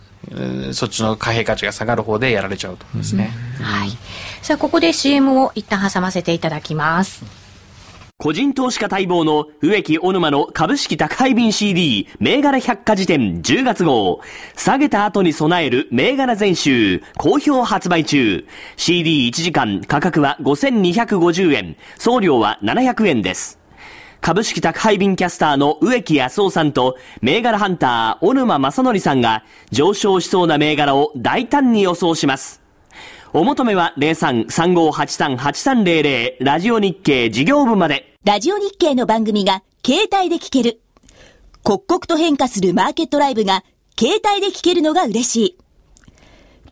[0.73, 3.31] そっちの貨幣価値が下がる方でやられちゃうと思うんですね。
[3.61, 3.91] はい。
[4.43, 7.47] さあ、ここで CM を一旦挟ませていただきます。
[8.19, 14.23] 個人投資家待望の植木小沼の株式宅配便 CD 銘柄百科事典10月号
[14.57, 18.47] 下げた後に備える銘柄全集好評発売中
[18.79, 23.59] CD1 時間価格は5250円送料は700円です
[24.21, 32.63] 株式宅配便キャスターの植木康夫さんと、銘柄ハンター、小沼正則さんが、上昇しそうな銘柄を大胆に予想します。
[33.33, 38.15] お求めは03-3583-8300ラジオ日経事業部まで。
[38.25, 40.81] ラジオ日経の番組が携帯で聞ける。
[41.63, 43.65] 刻々と変化するマーケットライブが
[43.99, 45.59] 携帯で聞けるのが嬉しい。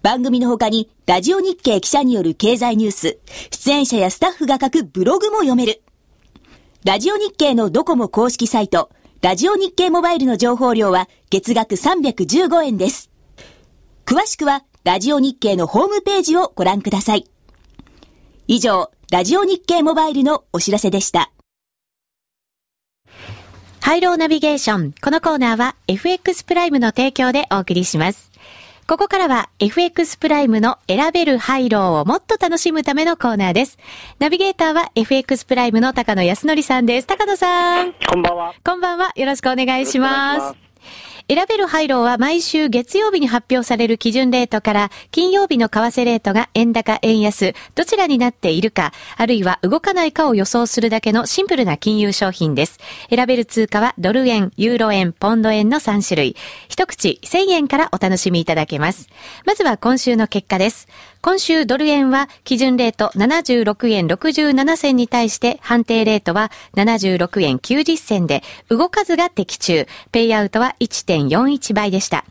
[0.03, 3.18] 番組の他にラジオ日経記者による経済ニュース、
[3.51, 5.82] 出演者やスタッフが書くブログも読める。
[6.85, 8.91] ラジオ日経のドコモ公式サイト、
[9.22, 13.11] ラジオ日経モバイルの情報量は月額315円です。
[14.05, 17.24] 詳しくは、ラジオ日経のホームページをご覧ください。
[18.49, 21.32] 以上、ラジオ日経モバイルのお知らせでした。
[23.80, 24.93] ハイローナビゲーション。
[25.03, 28.30] このコーナーは FX プライムの提供でお送りします。
[28.87, 33.78] ここからは FX プライムの選べるハイローをもっと楽しむためのコーナーです。
[34.18, 37.07] ナビゲーターは FX プライムの高野康則さんです。
[37.07, 37.95] 高野さん。
[37.95, 38.55] こんばんは。
[38.62, 39.12] こんばんは。
[39.16, 40.73] よろしくお願いします。
[41.26, 52.78] 選べる配慮は毎週月曜日に発表される基準レートから金曜日の為替レートが円高円安どちらになっているかあるいは動かないかを予想するだけのシンプルな金融商品です。
[53.08, 56.36] 選べる通貨はドル円、ユーロ円、ポンド円の3種類。
[56.68, 59.08] 一口1000円からお楽しみいただけます。
[59.46, 60.88] まずは今週の結果です。
[61.24, 69.86] 今週ドル円は基準レート76円67銭に対して判定レートは76円90銭で動かずが的中。
[70.12, 72.26] ペイアウトは1.41倍でした。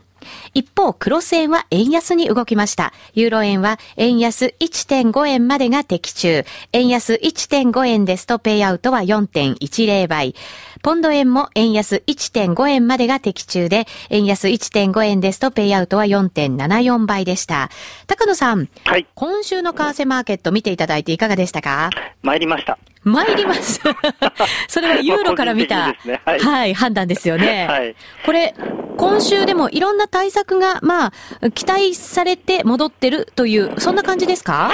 [0.54, 2.92] 一方、クロス円は円安に動きました。
[3.14, 6.44] ユーロ円は円安1.5円までが的中。
[6.72, 10.36] 円安1.5円ですとペイアウトは4.10倍。
[10.84, 17.70] ポンド円も円安1.5円までが的中で、円安1.5円ですとペイアウトは4.74倍でした。
[18.06, 18.68] 高野さん。
[18.84, 19.06] はい。
[19.14, 21.88] 今週の為替マーケット見ていただいていかがでしたか？
[22.22, 22.78] 参りました。
[23.04, 23.94] 参りました。
[24.68, 27.66] それはユーロから見た、ねはい、はい、判断ですよね。
[27.68, 27.94] はい。
[28.24, 28.54] これ、
[28.96, 31.06] 今週でもいろんな対策が、ま
[31.40, 34.72] あ、期待されて戻ってるという、そんな感じですか？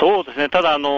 [0.00, 0.48] そうですね。
[0.48, 0.88] ただ、あの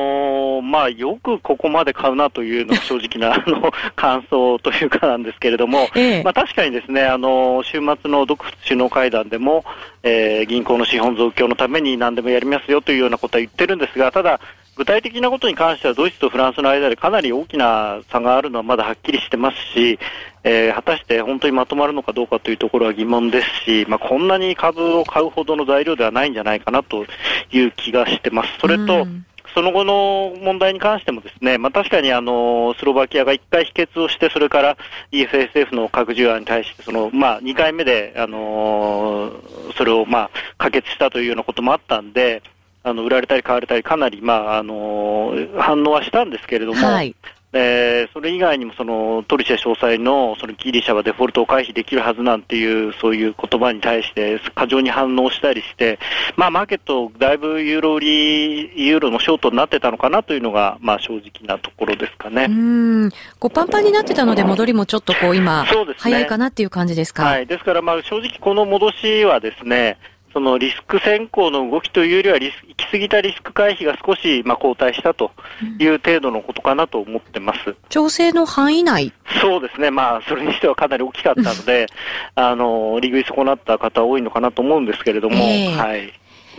[0.61, 9.65] ー、まあ、よくここまで買うなというのが正直な、 あの、感想というかなんですけれども、ええ、まあ、確かにですね、あの、週末の独首脳会談でも、
[10.03, 14.41] えー、銀行の資本増強のために何でもやりますよというようなことは言ってるんですが、ただ、
[14.81, 19.99] 具体的なことに関してはドイツとフランスの間でかなり大きな差があるのはまだはっきりしてますし、
[20.43, 27.05] えー、果たして本当にまとまるのかどうかというところは疑問ですし、まあ、こんなに株を買うほどの材料ではないんじゃないかなと
[27.53, 28.59] いう気がしてます。
[28.59, 29.07] それと、
[29.55, 34.79] その後の問題に関してもですね、まあ、確かにあのスロバキアが1回否決をして、それから
[35.13, 39.31] EFSF の核需要に対して、そのまあ、2回目で、あの
[39.77, 42.43] それをまあ可決したというようなこともあったんで、
[42.83, 47.15] あの売られたり買われたり、かなり、まああの反応はしたんですけれども、はい、
[47.53, 55.99] えー、それ以外にもそのトリシェ総裁のそのギリシャはデフォルトを回避できるはずなんていうそういう言葉に対して過剰に反応したりして、
[56.37, 62.47] まあ、マーケット、だいぶユーロ売り、ユーロのショートになってたのかなというのが、まあ、正直なところですかね。
[62.49, 63.11] うん。
[63.39, 67.25] こうパンパンになってたので、戻りもちょっとこう今、そうですね、早いかなっていう感じですか？
[67.25, 69.99] はい、ですから、まあ、正直この戻しはですね、
[70.33, 75.33] そのリスク先行の動きというよりはリス、行き過ぎたリスク回避が少し、まあ、後退したと
[75.79, 77.75] いう程度のことかなと思ってます。
[77.89, 79.13] 調整の範囲内？
[79.41, 79.91] そうですね。
[79.91, 81.87] まあ、それにしてはかなり大きかったので、
[82.35, 86.13] あの、利食い損なった方多いのかなと思うんですけれども、えー、はい。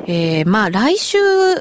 [0.05, 1.17] えー、まあ、来週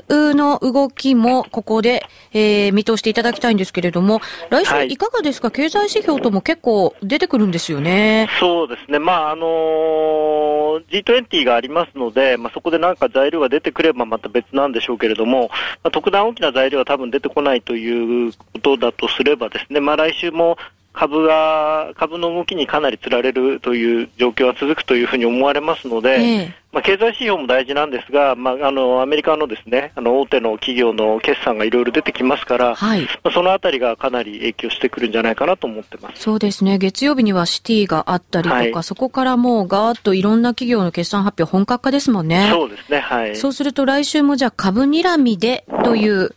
[0.09, 4.21] の動きも、ここで、えー、見通していただきたいんですけれども、
[4.51, 8.29] 来週いかがですか、はい、経済指標とも結構出てくるんですよね。
[8.39, 8.99] そうですね。
[8.99, 15.51] まあ、あのー、G20 がありますので、まあ、そこでなんか材料が出てくればまた別なんでしょうけれども、
[15.83, 20.57] まあ、特段大きな材料は多分出てこないということだとすればですね、まあ、来週も
[20.93, 36.23] 株が、株の動きにかなりつられるという状況が続くというふうに思われますので、ええ、まあ、経済指標も大事なんですが、まあ、あの、アメリカのですね、あの、大手の企業の決算がいろいろ出てきますから、はい、まあ、そのあたりがかなり影響してくるんじゃないかなと思ってます。
[36.23, 36.79] そうですね。
[36.79, 42.49] 月曜日にはシティがあったりとか、はい、そこからもうガーッといろんな企業の決算発表本格化ですもんね。
[42.51, 42.99] そうですね。
[42.99, 43.37] はい。
[43.37, 46.35] そうすると来週もじゃあ株睨みでという、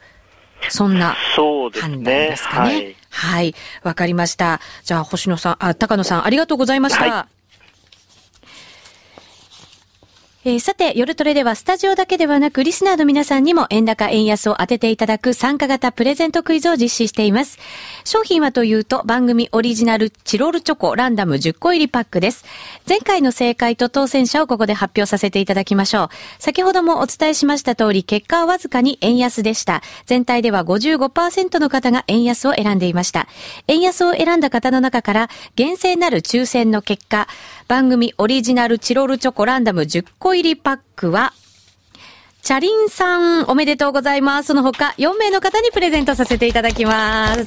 [0.70, 1.16] そんな
[1.74, 2.74] 判断ですかね。
[2.74, 2.96] はい。
[3.14, 4.60] はいわかりました。
[4.84, 7.02] じゃあ、星野さん、あ、高野さん、ありがとうございました。
[7.04, 7.43] はい
[10.46, 17.60] えー、さて、夜トレではスタジオだけではなく、リスナーの皆さんにも円高円安を当てていただく参加型プレゼントクイズを実施しています。
[18.04, 22.44] 商品はというと、番組オリジナルチロルチョコランダム10個入りパックです。
[22.86, 26.10] 前回の正解と当選者をここで発表させていただきましょう。
[26.40, 29.82] 先ほどもお伝えしました通り、結果はわずかに円安でした。
[30.08, 33.30] 全体では55%の方が円安を選んでいました。
[33.70, 37.30] 円安を選んだ方の中から、厳正なる抽選の結果、
[37.68, 41.34] 番組オリジナルチロルチョコランダム10個入りパックは、
[42.42, 44.48] チャリンさんおめでとうございます。
[44.48, 47.46] その他4名の方にプレゼントさせていただきます。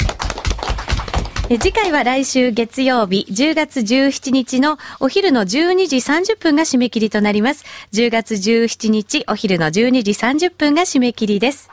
[1.49, 7.65] 次回は来週月曜日10月17日のお昼の12時30分が締め切りとなります。
[7.93, 11.71] 10月17日お昼の12時30分が締め切りです。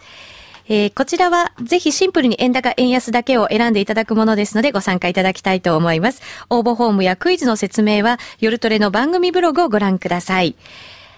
[0.69, 6.21] えー、こちらはぜひシンプルに円高円安だけを選んでいただくものですのでご参加いただきたいと思います。
[6.49, 10.55] 応募フォームやクイズの説明は夜トレの番組ブログをご覧ください。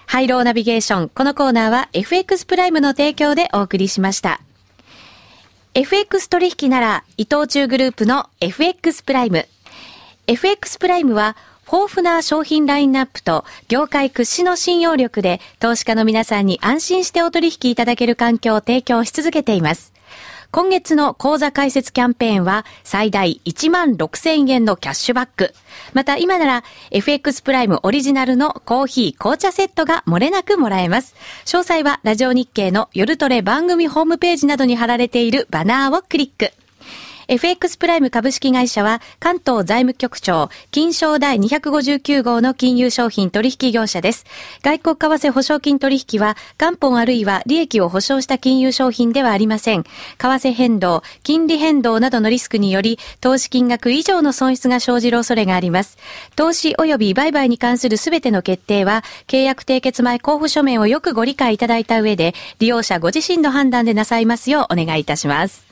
[0.06, 1.08] ハイローナビゲーション。
[1.08, 4.40] このコーナーは FX プライムの提供でお送りしました。
[5.74, 9.46] FX 取引なら伊藤忠グループの FX プライム。
[10.26, 11.36] FX プライムは
[11.66, 19.92] 豊富な商品ラインナップと業界屈指の信用力で投資家の皆さんに安心してお取引いただける環境を提供し続けています。
[20.52, 25.52] 今月の講座開設キャンペーンは最大1万6000円のキャッシュバック。
[25.92, 31.14] また今なら FX プライムオリジナルのコーヒー紅茶セットが漏れなくもらえます。
[31.44, 36.52] 詳細はラジオ日経の夜トレ番組ホームページなどに貼られているバナーをクリック。
[37.28, 44.24] FX プライム株式会社は関東財務局長、金賞第259号の金融商品取引業者です。
[44.62, 49.82] 外国為替保証金取引は元本あるいは利益を保証した金融商品ではありません。
[49.82, 55.98] 為替変動、金利変動などのリスクにより投資金額以上の損失が生じる恐れがあります。
[56.36, 65.65] 投資及び売買に関するすべての決定は契約締結前交付書面をよくご理解いただいた上で利用者ご自身の判断でなさいますようお願いいたします。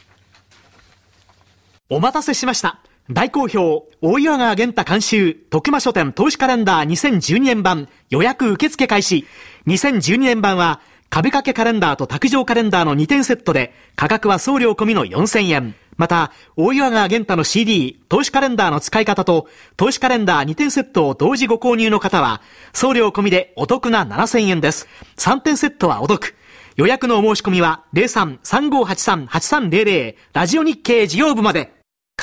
[1.90, 2.80] お待たせしました。
[3.10, 9.26] 大好評、大岩川源太監修、徳間書店投資カレンダー2012年版予約受付開始。
[9.66, 10.80] 2012年版は、
[11.10, 15.74] 壁掛けカレンダーと卓上カレンダーの2点セットで、価格は送料込みの4000円。
[15.98, 22.40] また、大岩川源太の CD、投資カレンダーの使い方と、投資カレンダー2点セットを同時ご購入の方は、
[22.72, 24.88] 送料込みでお得な7000円です。
[25.18, 26.34] 3点セットはお得。
[26.76, 31.73] 予約のお申し込みは03-3583-8300ラジオ日経事業部まで。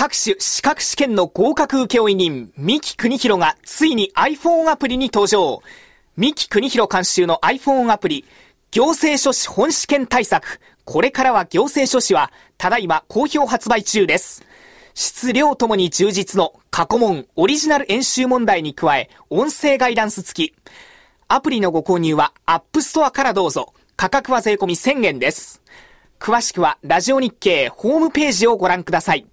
[0.01, 5.61] 各種資格試験の合格請負人、三木国弘がついに iPhone アプリに登場。
[6.17, 8.25] 三木国弘監修の iPhone アプリ、
[8.71, 10.59] 行政書士本試験対策。
[10.85, 14.43] これからは行政書士は、ただいま好評発売中です。
[14.95, 20.55] 質量ともに充実の過去問オリジナル演習問題に加え、音声ガイダンス付き。
[21.27, 23.73] アプリのご購入は App Store からどうぞ。
[23.97, 25.61] 価格は税込み1000円です。
[26.19, 29.30] 詳しくはラジオ日経ホームページをご覧ください。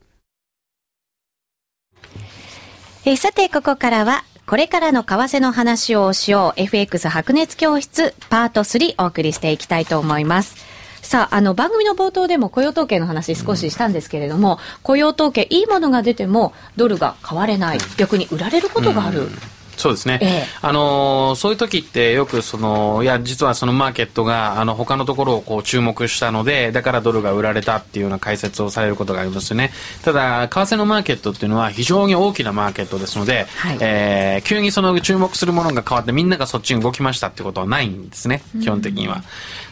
[3.05, 10.57] え、さて、ここからは、これからの為替の話をしよう FX 白熱教室パート3お送りしていきたいと思います。
[11.01, 17.78] さあ、あの、番組の冒頭でも雇用統計の話少ししたんですけれども、うん、雇用統計、いいものが出てもドルが買われない。
[17.96, 19.22] 逆に売られることがある。
[19.22, 19.38] うん
[19.79, 29.70] そうですね、ええ、あのそういう時ってよくそのいや実はそのマーケットがあの他のところをこう注目したのでだからドルが売られたっていうような解説をされることがありますよね。
[30.03, 38.43] ただ為替のマーケットっていうのは非常に大きなマーケットですので、はい、えー、急にその注目するものが変わってみんながそっちに動きましたってことはないんですね。
[38.61, 39.22] 基本的には。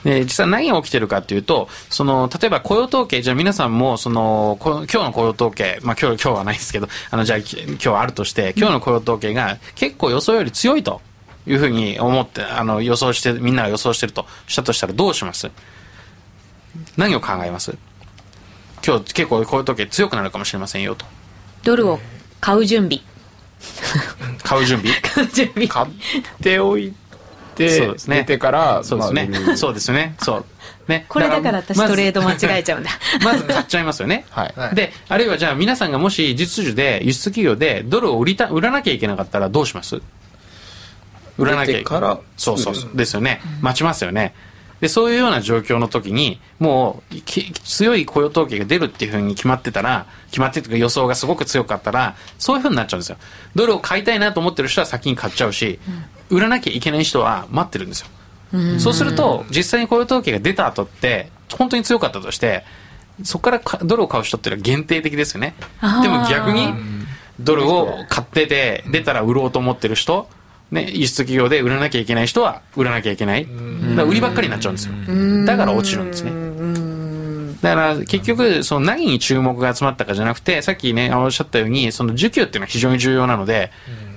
[0.05, 11.01] で実際何が起きてるかっていうとその例えば雇用統計じゃあ皆さんもその今日の雇用統計、まあ、今日今日はないですけどあのじゃあ今日あるとして今日の雇用統計が結構予想より強いと
[11.47, 15.51] いうふうに思って、あの、予想して、みんなが予想してるとしたとしたらどうします？
[16.97, 17.77] 何を考えます？
[18.87, 21.05] 今日結構こういう時強くなるかもしれませんよと。
[21.65, 21.99] ドルを
[22.41, 23.01] 買う準備。
[24.43, 24.95] 買う準備？
[25.03, 25.67] 買う準備。
[25.69, 25.87] 買っ
[26.43, 26.95] ておい
[27.55, 29.29] て、そうですね、出てから、そうですね。
[29.47, 30.15] まあ、そうですね。
[30.21, 30.45] そう。
[30.89, 32.91] ね、これだから私トレード間違えちゃうんだ。
[33.25, 34.25] まず買っちゃいますよね。
[34.31, 34.75] はい。
[34.75, 40.01] で、あるいはじゃあ皆さんがもし実需で輸出企業でドルを売りた、売らなきゃいけなかったらどうします？
[41.39, 42.19] 売らなきゃいけない。
[42.37, 42.91] そうそうそう。
[42.95, 43.41] ですよね。
[43.61, 44.33] 待ちますよね。
[44.81, 47.15] で、そういうような状況の時に、もう、
[47.65, 53.17] 強い雇用統計が出るっていうふうに決まってたら、決まってとか予想がすごく強かったら、そういうふうになっちゃうんですよ。
[53.55, 55.79] ドルを買いたいなと思ってる人は先に買っちゃうし、
[56.29, 58.09] 売らなきゃいけない人は待ってるんですよ。
[58.79, 62.65] そうすると、実際に雇用統計が出た後って、本当に強かったとして、
[63.23, 65.55] そこからドルを買う人っていうのは限定的ですよね。
[66.03, 66.73] でも逆に、
[67.41, 70.29] ドルを買ってて、出たら売ろうと思ってる人、
[70.71, 73.47] ね、輸出企業で売らなきゃいけない人は売らなきゃいけない。
[73.97, 74.95] だ売りばっかりになっちゃうんですよ。
[75.45, 76.47] だから落ちるんですね。
[77.63, 83.71] だから結局、その何に注目が集まったかじゃなくて、さっきね、おっしゃったように、その需給っていうのは非常に重要なので、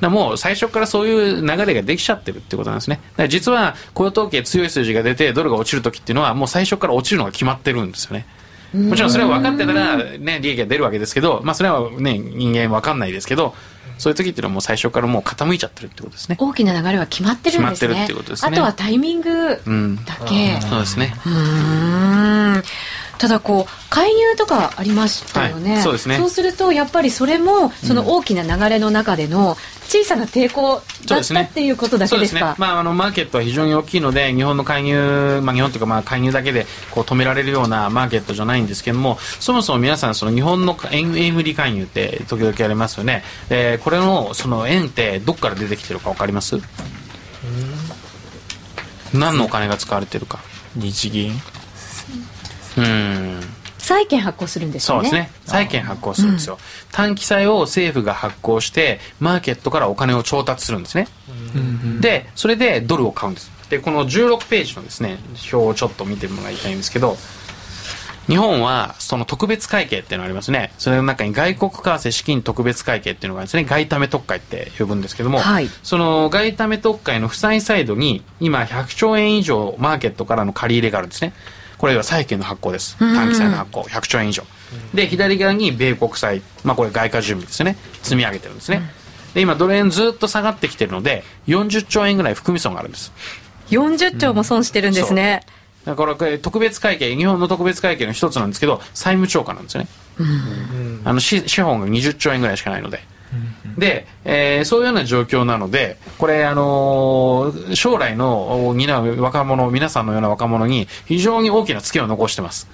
[0.08, 3.02] もう最初からそういう流れができちゃってるってことなんですね。
[3.12, 8.26] だから実は雇用統計強い数字が出て、ドルが落ちるときっていうのは、もう最初から落ちるのが決まってるんですよね。
[8.74, 13.56] もちろんそれは分かってたら、ね、利益が出るわけですけど、まあそれはね、人間分かんないですけど、
[13.97, 16.38] そういう時っていうのはもう最初からもう傾いちゃってるってことですね。
[16.39, 17.89] 大きな流れは決まってるんですね。
[17.89, 18.52] 決まってるってことですね。
[18.54, 19.30] あとはタイミング
[20.06, 20.54] だけ。
[20.54, 21.14] うん、そうですね。
[21.26, 22.64] うん。
[23.20, 26.18] ただこう介入とかありましたよね、はい、そうですね。
[26.18, 29.58] そうするとやっぱりそれもその大きな流れの中での
[29.88, 46.58] 小さな抵抗だったっていうことだけですか、ね、まあ、あのマーケットは非常に大きいので日本の介入、まあ、日本というかまあ介入だけでこう止められるようなマーケットじゃないんですけどもそもそも皆さんその日本の円円売り介入って時々ありますよね、えー、これのその円ってどこから出てきてるか分かります？
[49.12, 50.40] 何のお金が使われてるか。
[50.76, 51.34] 日銀
[52.78, 53.40] うん。
[53.80, 55.10] 債券発行するんですよね。
[55.10, 55.32] そうですね。
[55.46, 56.60] 債券発行するんですよ、うん、
[56.92, 61.08] 短期債を政府が発行してマーケットからお金を調達するんですね、
[61.56, 63.52] うん、でそれでドルを買うんです。
[63.70, 65.18] でこの16ページのですね
[65.52, 67.18] 表をちょっと見てもらいたいんですけど
[68.28, 70.72] 日本はその特別会計っていうのがありますね。
[70.78, 73.66] それの中に外国為替資金特別会計っていうのがあるんですね。
[73.66, 81.34] 外為特会って呼ぶんですけども、はい、その外為特会の負債サイドに今100兆円以上マーケットからの借り入れがあるんですね。
[81.80, 82.98] これは債券の発行です。
[83.00, 84.44] 短期債の発行、100兆円以上。
[84.94, 87.78] で、左側に米国債、まあこれ外貨準備ですよね。
[88.04, 88.82] 積み上げてるんですね。
[89.34, 93.14] で、今ドル円ずっと下がってきてるので、40兆円ぐらい含み損があるんです。
[93.70, 95.44] 40兆も損してるんですね。
[95.86, 99.88] だからこれ特別会計、日本の特別会計の一つなんですけど、債務超過なんですよね。
[101.06, 103.02] あの資本が20兆円ぐらいしかないので。
[103.80, 112.70] で、えー、そういうような状況なので、これ、あのー、将来の担う若者、皆さんのような若者に非常に大きなツケを残してます。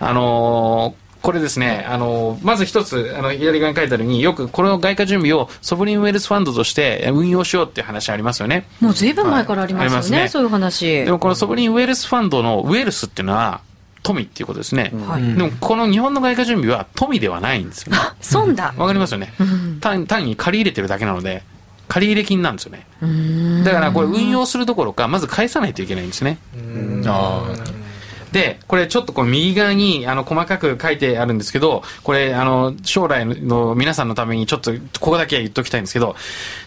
[0.00, 8.66] あのーこれですね、あの、まず一つ、あの、左側に書いてあるように、よくこの外貨準備をソブリンウェルスファンドとして運用しようっていう話ありますよね。
[8.80, 11.04] もう随分前からありますよね、はい、ねそういう話。
[11.04, 13.60] でもこのソブリンウェルスファンドのウェルスっていうのは、
[14.02, 17.98] 富っていうことですね、はい、でもこの日本の外貨準備は富ではないんですよね。
[18.20, 18.74] 損だ。
[18.76, 19.32] わかりますよね、
[19.80, 21.42] 単単に借り入れてるだけなので
[21.88, 22.86] 借入金なんですよね。
[23.64, 26.38] だからこれ運用するどころかまず返さないといけないんですね。
[27.06, 27.77] ああ
[28.32, 36.16] で、これちょっとこう右側にあの細かく書いてあるんですけど、これあの将来の皆さんのためにちょっとここだけは言っときたいんですけど、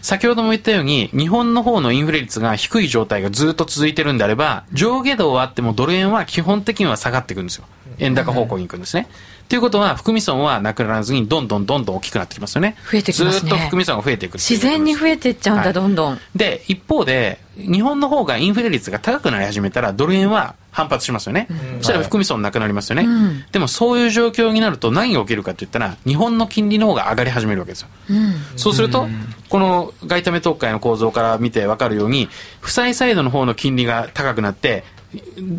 [0.00, 7.64] 先ほども言ったように日本の方のインフレ率が低い状態がずっと続いてるんであれば、上下動はあってもドル円は基本的には下がっていくんですよ。
[7.98, 9.08] 円高方向に行くんですね。
[9.48, 12.76] ということは、含み損はなくならずに、どんどんどんどん大きくなってきますよね。
[12.90, 13.40] 増えてきますね。
[13.40, 16.18] ずっと含み損が増えていく自然に増えていっちゃうんだ、はい、どんどん。
[16.34, 21.48] で、一方で、日本の方がインフレ率が高くなり始めたら、ドル円は反発しますよね。
[21.50, 23.06] うん、そしたら含み損なくなりますよね、
[23.52, 27.88] でもそういう状況になると何が起きるかって言ったら、日本の金利の方が上がり始めるわけですよ。
[28.10, 29.06] うん、そうすると、
[29.50, 32.30] この外為特会の構造から見て分かるように、
[32.62, 34.84] 負債サイドの方の金利が高くなって、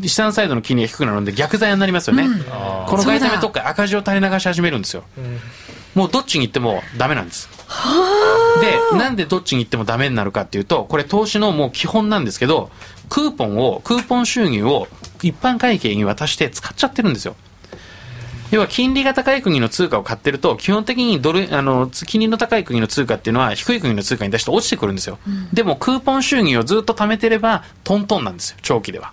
[0.03, 5.39] 資産サイドの金利が低くなるので逆剤になりますよね、うん、この外為特会赤字を垂れ流し始めるんですよ、うん、
[5.95, 7.49] もうどっちに行ってもダメなんです。
[8.61, 12.69] でなんでどっちに行ってもダメになるかっていうとこれ投資のもう基本なんですけど
[13.09, 14.87] クーポンをクーポン収入を
[15.21, 17.35] 一般会計に渡して使っちゃってるんですよ。
[18.51, 25.17] 要は金利が高い国の通貨を買ってると、基本的にドル、あの、金利の高い国の通貨っていうのは低い国の通貨に対して落ちてくるんですよ。
[25.27, 29.11] うん、でもクーポン収入をずっと貯めてれば、トントンなんですよ、長期では。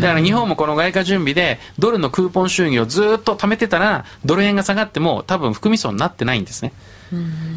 [0.00, 6.72] だから日本もこの外貨準備でドルのクーポン収入をずっと貯めてたらドル円が下がっても多分含み損になってないんですね。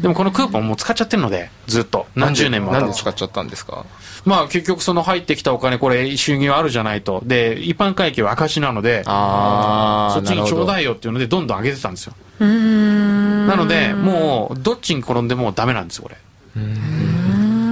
[0.00, 2.06] でもこのクーポンも使っちゃってるのでずっと。
[2.14, 2.72] 何十年も。
[2.72, 3.84] なんで使っちゃったんですか？
[4.24, 7.20] まあ結局その入ってきたお金これ収入あるじゃないと。
[7.26, 12.14] で一般会計は赤字なのでそっちにちょうだいよっていうのでどんどん上げてたんですよ。
[12.38, 16.16] なのでもうどっちに転んでもダメなんですよこれ。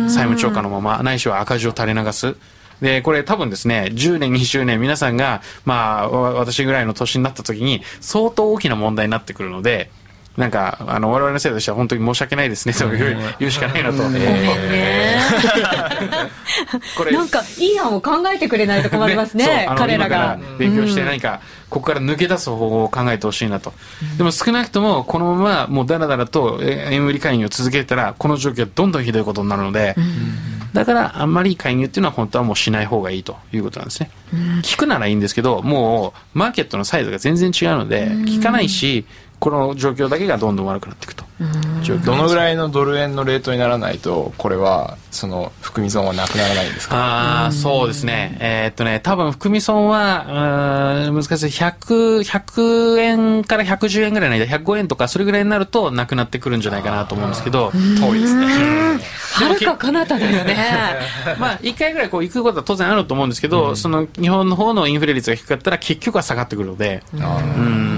[0.08, 2.36] 債務超過のままないしは赤字を垂れ流す
[2.80, 9.90] で、これ多分ですね、10年、20年皆さんが、まあ、私ぐらいの年になった時に相当大きな問題になってくるので、
[10.38, 12.88] なんか、あの、我々のせいとしては本当に申し訳ないですね、と
[13.40, 13.96] 言うしかないなと。
[13.96, 15.18] ごめんね。
[16.96, 17.10] これ。
[17.10, 20.38] なんか、いい案を考えてくれないと困りますね、ね彼らが。
[20.56, 23.72] 勉強して何か、ここから抜け出す方法を考えてほしいなと。
[24.16, 29.96] でも少なくとも、このまま、もうだらだらと円売り介入を続けたら、この状況はどんどんひどいことになるので、
[30.72, 34.10] だからあんまり介入っていうのは本当はもうしない方がいいということなんですね。
[34.62, 39.04] 聞くならいいんですけど、もうマーケットのサイズが全然違うので、聞かないし、
[39.40, 41.24] この状況だけがどんどん悪くなっていくと。
[42.04, 46.96] どのぐらいのドル円のレートにならないとこれはその含み損はなくならないんですか？
[46.96, 48.36] ああそうですね。
[48.40, 50.24] えー、っとね多分含み損は
[51.12, 51.46] 難しい。
[51.46, 57.70] 100, 100円から110円ぐらいの間105円とかそれぐらいになるとなくなってくるんじゃないかなと思うんですけど。
[58.00, 58.46] 遠いですね。
[59.34, 60.56] はるか彼方だよね。
[61.38, 67.04] まあ1回ぐらいこう行くことは当然あると思うんですけど、うん、その日本の方のインフレ率が低かったら結局は下がってくるので。
[67.14, 67.97] うん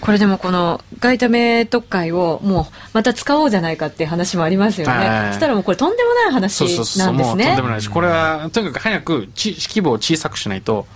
[0.00, 5.28] これでもこの外為特会をもうまた使おうじゃないかっていう話もありますよね。
[5.32, 6.64] そしたらもうこれとんでもない話なんですね。
[6.64, 7.06] そうそうそう。
[7.06, 10.86] とんでもないし、これはとにかく早くち規模を小さくしないと。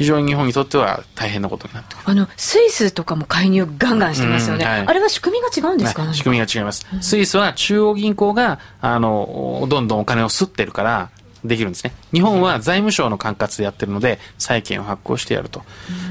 [0.00, 11.10] 非常に日本にとっては大変なことになってあのスイスとかも介入ガンガンしてますよね、はい、あれは仕組みが違うんですか、ね、仕組みが違います、スイスは中央銀行があのどんどんお金を吸ってるから
[11.44, 11.92] できるんですね。
[12.12, 15.62] 日本は財務省の管轄でやってるので、債券を発行してやると。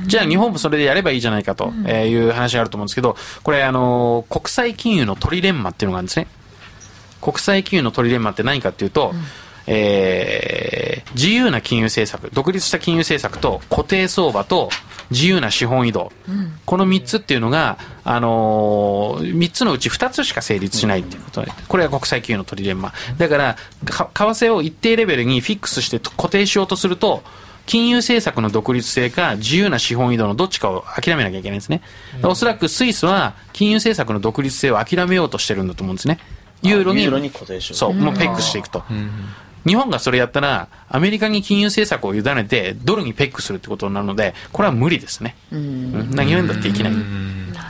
[0.07, 6.27] じゃあ日本もそれでやればいいじゃないかという話があると思うんですけど、これあの、国際金融のトリレンマっていうのがあるんですね。
[7.21, 9.23] 国際金融のトリレンマって何かっていうと、うん
[9.72, 14.70] えー、自由な金融政策、独立した金融政策と固定相場と
[15.11, 22.93] 自由な資本移動、うん、この3つっていうのが、あのー、3つのうち2つしか成立しないっていうことで、これは国際金融のトリレンマ。
[23.20, 27.22] だから、為替を一定レベルにフィックスして固定しようとすると、
[27.67, 31.84] 金融政策の独立性か自由な資本移動のどっちかを諦めなきゃいけないんですね。
[32.24, 36.17] おそらくスイスは金融政策の独立性を諦めようとしてるんだと思うんですね。
[36.63, 37.03] ユーロに、
[37.76, 38.84] そう、もうペックしていくと。
[39.66, 45.36] 日本がそれやったら、アメリカに金融政策を委ねて、ドルにペックするってことになるので、これは無理ですね。
[45.51, 46.93] うん、何を言うんだっていけない。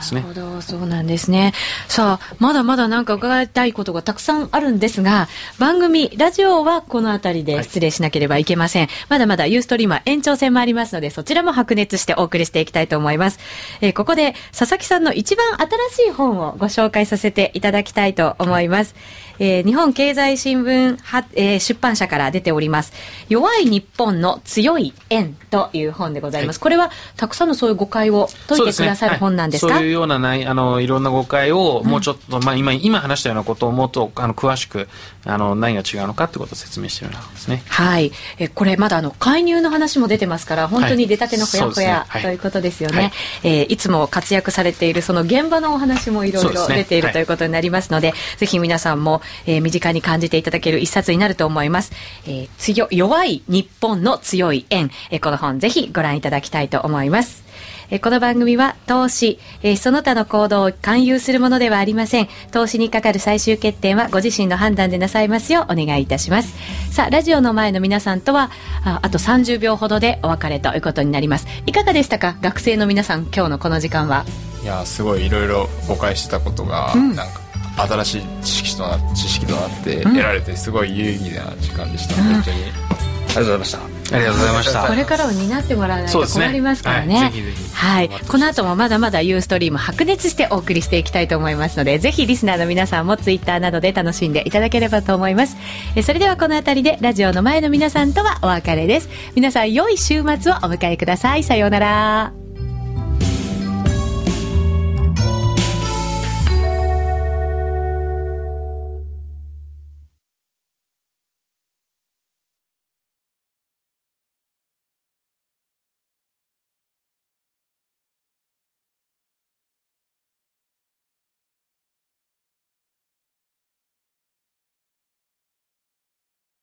[0.00, 0.22] ですね。
[0.22, 1.52] なるほど、そうなんですね。
[1.86, 5.28] さあ、まだまだなんか伺いたいことがたくさんあるんですが、
[5.58, 8.86] 番組、ラジオはこの辺りで失礼しなければいけません。
[8.86, 13.38] はい、まだまだユーストリーマー延長戦もありますので、そちらも白熱してお送りしていきたいと思います。
[13.80, 15.46] えー、ここで、佐々木さんの一番
[15.90, 18.94] 新しい本をご紹介させていただきたいと思います。
[19.40, 22.92] えー、日本経済新聞は、えー、出版社から出ております。
[23.30, 26.58] 弱い日本の強い円という本でございます。
[26.58, 29.88] はい、これは、たくさんのそういう誤解を解いてくださる本なんですか、い。
[29.88, 34.88] うようなないあのいろんな誤解をもうちょっと、うん、まあ、今今話したようなことをもっとあの詳しく
[35.24, 37.62] あの何が違うのかということを説明しているようですね。
[37.66, 38.12] はい。
[38.38, 42.98] えこれまだあの介入の話も出てますから本当に出たてのほやほや、はい、ということですよね。
[43.00, 43.12] はい、
[43.44, 51.92] えー、いつも活躍されているその現場のお話もいろいろ出ている、ね、ということになりますので、ぜひ皆さんも、えー、身近に感じていただける一冊になると思います。
[52.26, 57.50] えー、強弱い日本の強い円、えー、この本ぜひご覧いただきたいと思います。
[57.90, 62.28] えこの番組は投資、えその他の行動を勧誘するものではありません。
[62.52, 66.54] 投資にかかる最終決定はご自身の判断でなさいますようお願いいたします。
[66.92, 68.50] さあ、ラジオの前の皆さんとは、
[68.84, 71.48] ああと30秒ほどでお別れということになります。
[71.66, 72.36] いかがでしたか？
[72.40, 74.24] 学生の皆さん、今日のこの時間は。
[74.62, 77.40] いや、すごいいろいろ誤解してたことが、うん、なんか、
[77.76, 84.86] 新しい知識とな知識となって得られてすごい有意義な時間でした、うん、本当にありがとうございましたありがとうございました。
[84.88, 87.14] これからを担ってもらわないと困りますからね。
[87.14, 88.08] ねはい、ぜひぜひはい。
[88.08, 95.56] この後もまだまだユーストリーム白熱してお送りしていきたいと思いますので、ぜひリスナーの皆さんもツイッターなどで楽しんでいただければと思います。
[95.94, 99.08] えそれではこの辺りでラジオの前の皆さんとはお別れです。
[99.34, 101.44] 皆さん良い週末をお迎えください。
[101.44, 102.39] さようなら。